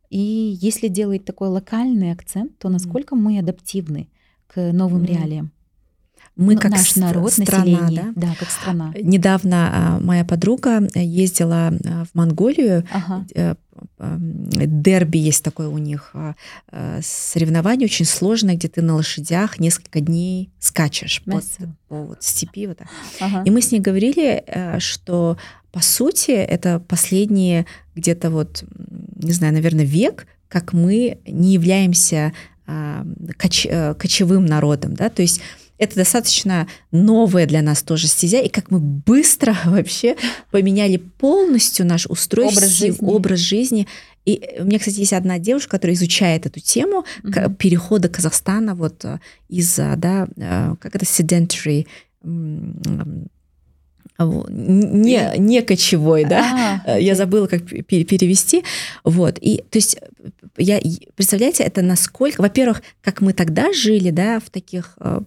[0.09, 3.19] И если делать такой локальный акцент, то насколько mm-hmm.
[3.19, 4.09] мы адаптивны
[4.47, 5.07] к новым mm-hmm.
[5.07, 5.51] реалиям?
[6.39, 8.27] Мы ну, как наш народ, страна, население, да?
[8.27, 8.93] да, как страна.
[9.01, 12.85] Недавно а, моя подруга ездила а, в Монголию.
[12.91, 13.25] Ага.
[13.35, 13.55] Э,
[13.99, 16.35] дерби есть такое у них а,
[17.01, 21.41] соревнование очень сложное, где ты на лошадях несколько дней скачешь по,
[21.89, 22.87] по вот степи вот так.
[23.19, 23.43] Ага.
[23.45, 25.37] И мы с ней говорили, э, что
[25.73, 27.65] по сути, это последние
[27.95, 28.63] где-то вот,
[29.17, 32.33] не знаю, наверное, век, как мы не являемся
[33.37, 35.41] коч, э, кочевым народом, да, то есть
[35.79, 40.15] это достаточно новая для нас тоже стезя, и как мы быстро вообще
[40.51, 43.05] поменяли полностью наш устройство, образ жизни.
[43.05, 43.87] Образ жизни.
[44.25, 47.53] И у меня, кстати, есть одна девушка, которая изучает эту тему угу.
[47.57, 51.87] перехода Казахстана вот э, из, да, э, как это, sedentary
[54.19, 58.63] не, не кочевой, да, а, я забыла, как перевести,
[59.03, 59.97] вот, и, то есть,
[60.57, 60.79] я,
[61.15, 65.21] представляете, это насколько, во-первых, как мы тогда жили, да, в таких, э,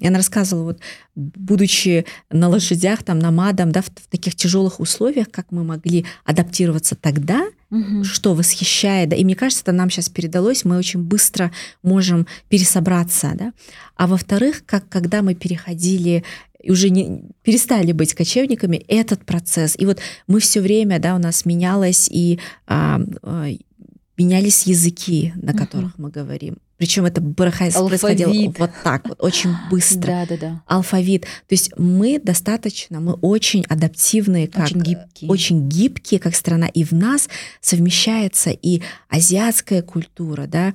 [0.00, 0.80] я рассказывала, вот,
[1.14, 6.96] будучи на лошадях, там, намадом, да, в, в таких тяжелых условиях, как мы могли адаптироваться
[6.96, 8.04] тогда, угу.
[8.04, 11.50] что восхищает, да, и мне кажется, это нам сейчас передалось, мы очень быстро
[11.82, 13.52] можем пересобраться, да,
[13.96, 16.22] а во-вторых, как когда мы переходили
[16.62, 19.74] и уже не, перестали быть кочевниками, этот процесс.
[19.76, 19.98] И вот
[20.28, 23.48] мы все время, да, у нас менялось и а, а,
[24.16, 26.02] менялись языки, на которых uh-huh.
[26.02, 26.58] мы говорим.
[26.82, 30.00] Причем это происходило вот так вот, очень быстро.
[30.00, 30.62] Да, да, да.
[30.66, 31.22] Алфавит.
[31.22, 35.30] То есть мы достаточно, мы очень адаптивные, как, очень гибкие.
[35.30, 36.66] очень гибкие, как страна.
[36.66, 37.28] И в нас
[37.60, 40.74] совмещается и азиатская культура, да,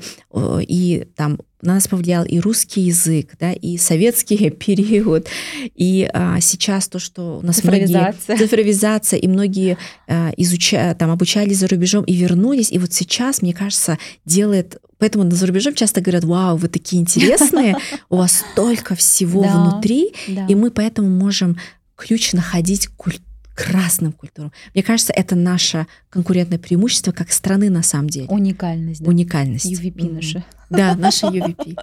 [0.62, 5.28] и там на нас повлиял и русский язык, да, и советский период,
[5.76, 8.14] и а, сейчас то, что у нас цифровизация.
[8.28, 9.78] многие цифровизация, и многие
[10.08, 15.30] а, изуча, там обучались за рубежом и вернулись, и вот сейчас, мне кажется, делает Поэтому
[15.30, 17.76] за рубежом часто говорят, вау, вы такие интересные,
[18.10, 21.58] у вас столько всего внутри, и мы поэтому можем
[21.96, 23.24] ключ находить культуру
[23.58, 24.52] к разным культурам.
[24.76, 28.28] Мне кажется, это наше конкурентное преимущество как страны на самом деле.
[28.28, 29.02] Уникальность.
[29.02, 29.10] Да?
[29.10, 29.66] Уникальность.
[29.66, 30.14] UVP mm-hmm.
[30.14, 30.46] наша.
[30.70, 31.78] Да, наша UVP.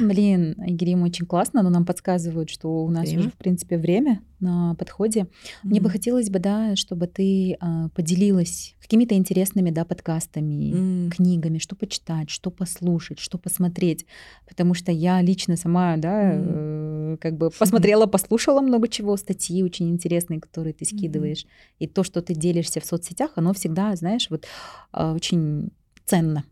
[0.00, 3.20] Блин, Айгерим, очень классно, но нам подсказывают, что у нас время.
[3.20, 5.20] уже, в принципе, время на подходе.
[5.20, 5.26] Mm-hmm.
[5.64, 11.10] Мне бы хотелось бы, да, чтобы ты а, поделилась какими-то интересными, да, подкастами, mm-hmm.
[11.10, 14.06] книгами, что почитать, что послушать, что посмотреть,
[14.46, 17.14] потому что я лично сама, да, mm-hmm.
[17.14, 21.46] э, как бы посмотрела, послушала много чего, статьи очень интересные, которые ты скидываешь,
[21.78, 24.46] и то, что ты делишься в соцсетях, оно всегда, знаешь, вот
[24.92, 25.70] э, очень
[26.04, 26.44] ценно.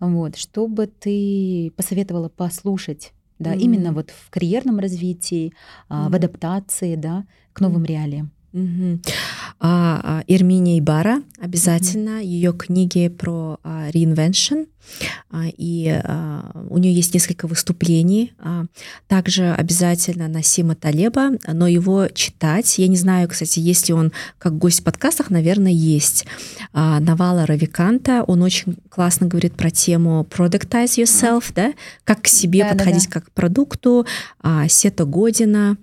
[0.00, 3.60] Вот, что бы ты посоветовала послушать, да, mm-hmm.
[3.60, 5.52] именно вот в карьерном развитии,
[5.88, 6.08] mm-hmm.
[6.10, 7.86] в адаптации, да, к новым mm-hmm.
[7.86, 8.32] реалиям?
[8.52, 9.00] Угу.
[9.60, 12.24] А, Ирминия Ибара обязательно, угу.
[12.24, 14.66] ее книги про а, reinvention,
[15.30, 18.32] а, и а, у нее есть несколько выступлений.
[18.38, 18.64] А,
[19.06, 24.56] также обязательно Насима Талеба, но его читать, я не знаю, кстати, есть ли он как
[24.58, 26.26] гость в подкастах, наверное, есть.
[26.72, 31.72] А, Навала Равиканта, он очень классно говорит про тему productize yourself, да,
[32.04, 33.20] как к себе да, подходить да, да.
[33.20, 34.06] как к продукту,
[34.40, 35.76] а, Сета Година,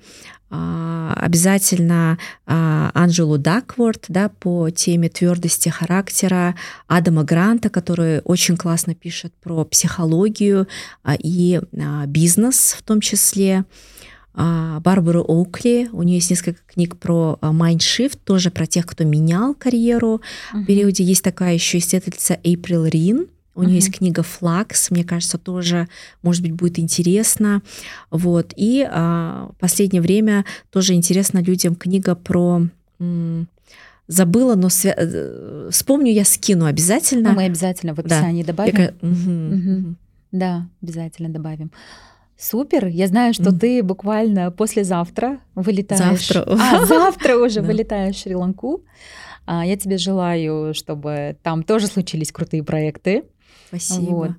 [0.49, 6.55] обязательно а, Анджелу Дакворд да, по теме твердости характера,
[6.87, 10.67] Адама Гранта, который очень классно пишет про психологию
[11.03, 11.59] а, и
[12.07, 13.65] бизнес в том числе.
[14.33, 20.21] Барбару Оукли, у нее есть несколько книг про Mindshift, тоже про тех, кто менял карьеру.
[20.53, 20.61] Uh-huh.
[20.61, 23.75] В периоде есть такая еще исследовательница Эйприл Рин, у нее uh-huh.
[23.75, 25.87] есть книга «Флакс», мне кажется, тоже,
[26.21, 27.61] может быть, будет интересно.
[28.11, 28.53] Вот.
[28.55, 32.61] И а, последнее время тоже интересно людям книга про...
[32.99, 33.47] М-
[34.07, 34.93] забыла, но свя...
[34.95, 37.31] Э, вспомню, я скину обязательно.
[37.31, 38.53] Ну, мы обязательно в описании да.
[38.53, 38.77] добавим.
[38.77, 38.93] Я...
[39.01, 39.55] Угу.
[39.55, 39.95] Угу.
[40.31, 41.71] Да, обязательно добавим.
[42.37, 43.57] Супер, я знаю, что mm.
[43.57, 46.27] ты буквально послезавтра вылетаешь.
[46.27, 46.45] Завтра.
[46.59, 48.83] А, завтра уже вылетаешь в Шри-Ланку.
[49.47, 53.23] А, я тебе желаю, чтобы там тоже случились крутые проекты.
[53.68, 54.10] Спасибо.
[54.10, 54.30] Вот.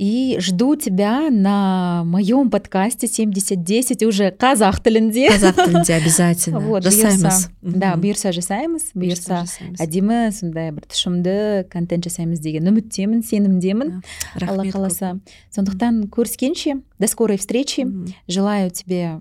[0.00, 5.28] И жду тебя на моем подкасте 7010 уже казах тілінде.
[5.28, 6.58] Казах тілінде обязательно.
[6.58, 7.50] Вот, жасаймыз.
[7.60, 8.94] Да, бұйырса жасаймыз.
[8.96, 9.44] Бұйырса
[9.76, 14.00] әдемі сондай бір тұшымды контент жасаймыз деген үміттемін, сенімдемін.
[14.40, 15.20] Алла қаласа.
[15.52, 17.84] Сондықтан көріскенше, до скорой встречи.
[18.26, 19.20] Желаю тебе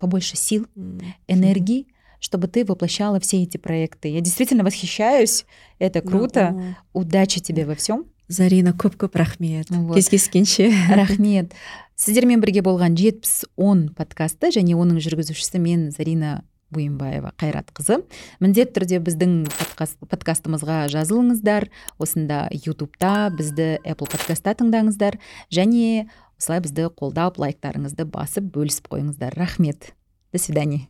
[0.00, 0.66] побольше сил,
[1.28, 1.86] энергии,
[2.20, 4.08] чтобы ты воплощала все эти проекты.
[4.08, 5.46] Я действительно восхищаюсь.
[5.78, 6.76] Это круто.
[6.92, 8.04] Удачи тебе во всем.
[8.27, 9.69] Зарина көп көп рахмет.
[9.69, 9.95] Вот.
[9.95, 11.53] кездескенше рахмет.
[11.95, 18.01] Сіздермен бірге болған жетпіс он подкасты және оның жүргізушісі мен зарина буинбаева қайратқызы
[18.43, 21.69] міндетті түрде біздің подкаст, подкастымызға жазылыңыздар.
[22.01, 25.19] Осында ютубта бізді apple подкастта тыңдаңыздар.
[25.53, 29.37] Және осылай бізді қолдап лайктарыңызды басып бөлісіп қойыңыздар.
[29.39, 29.93] Рахмет.
[30.33, 30.89] До свидания.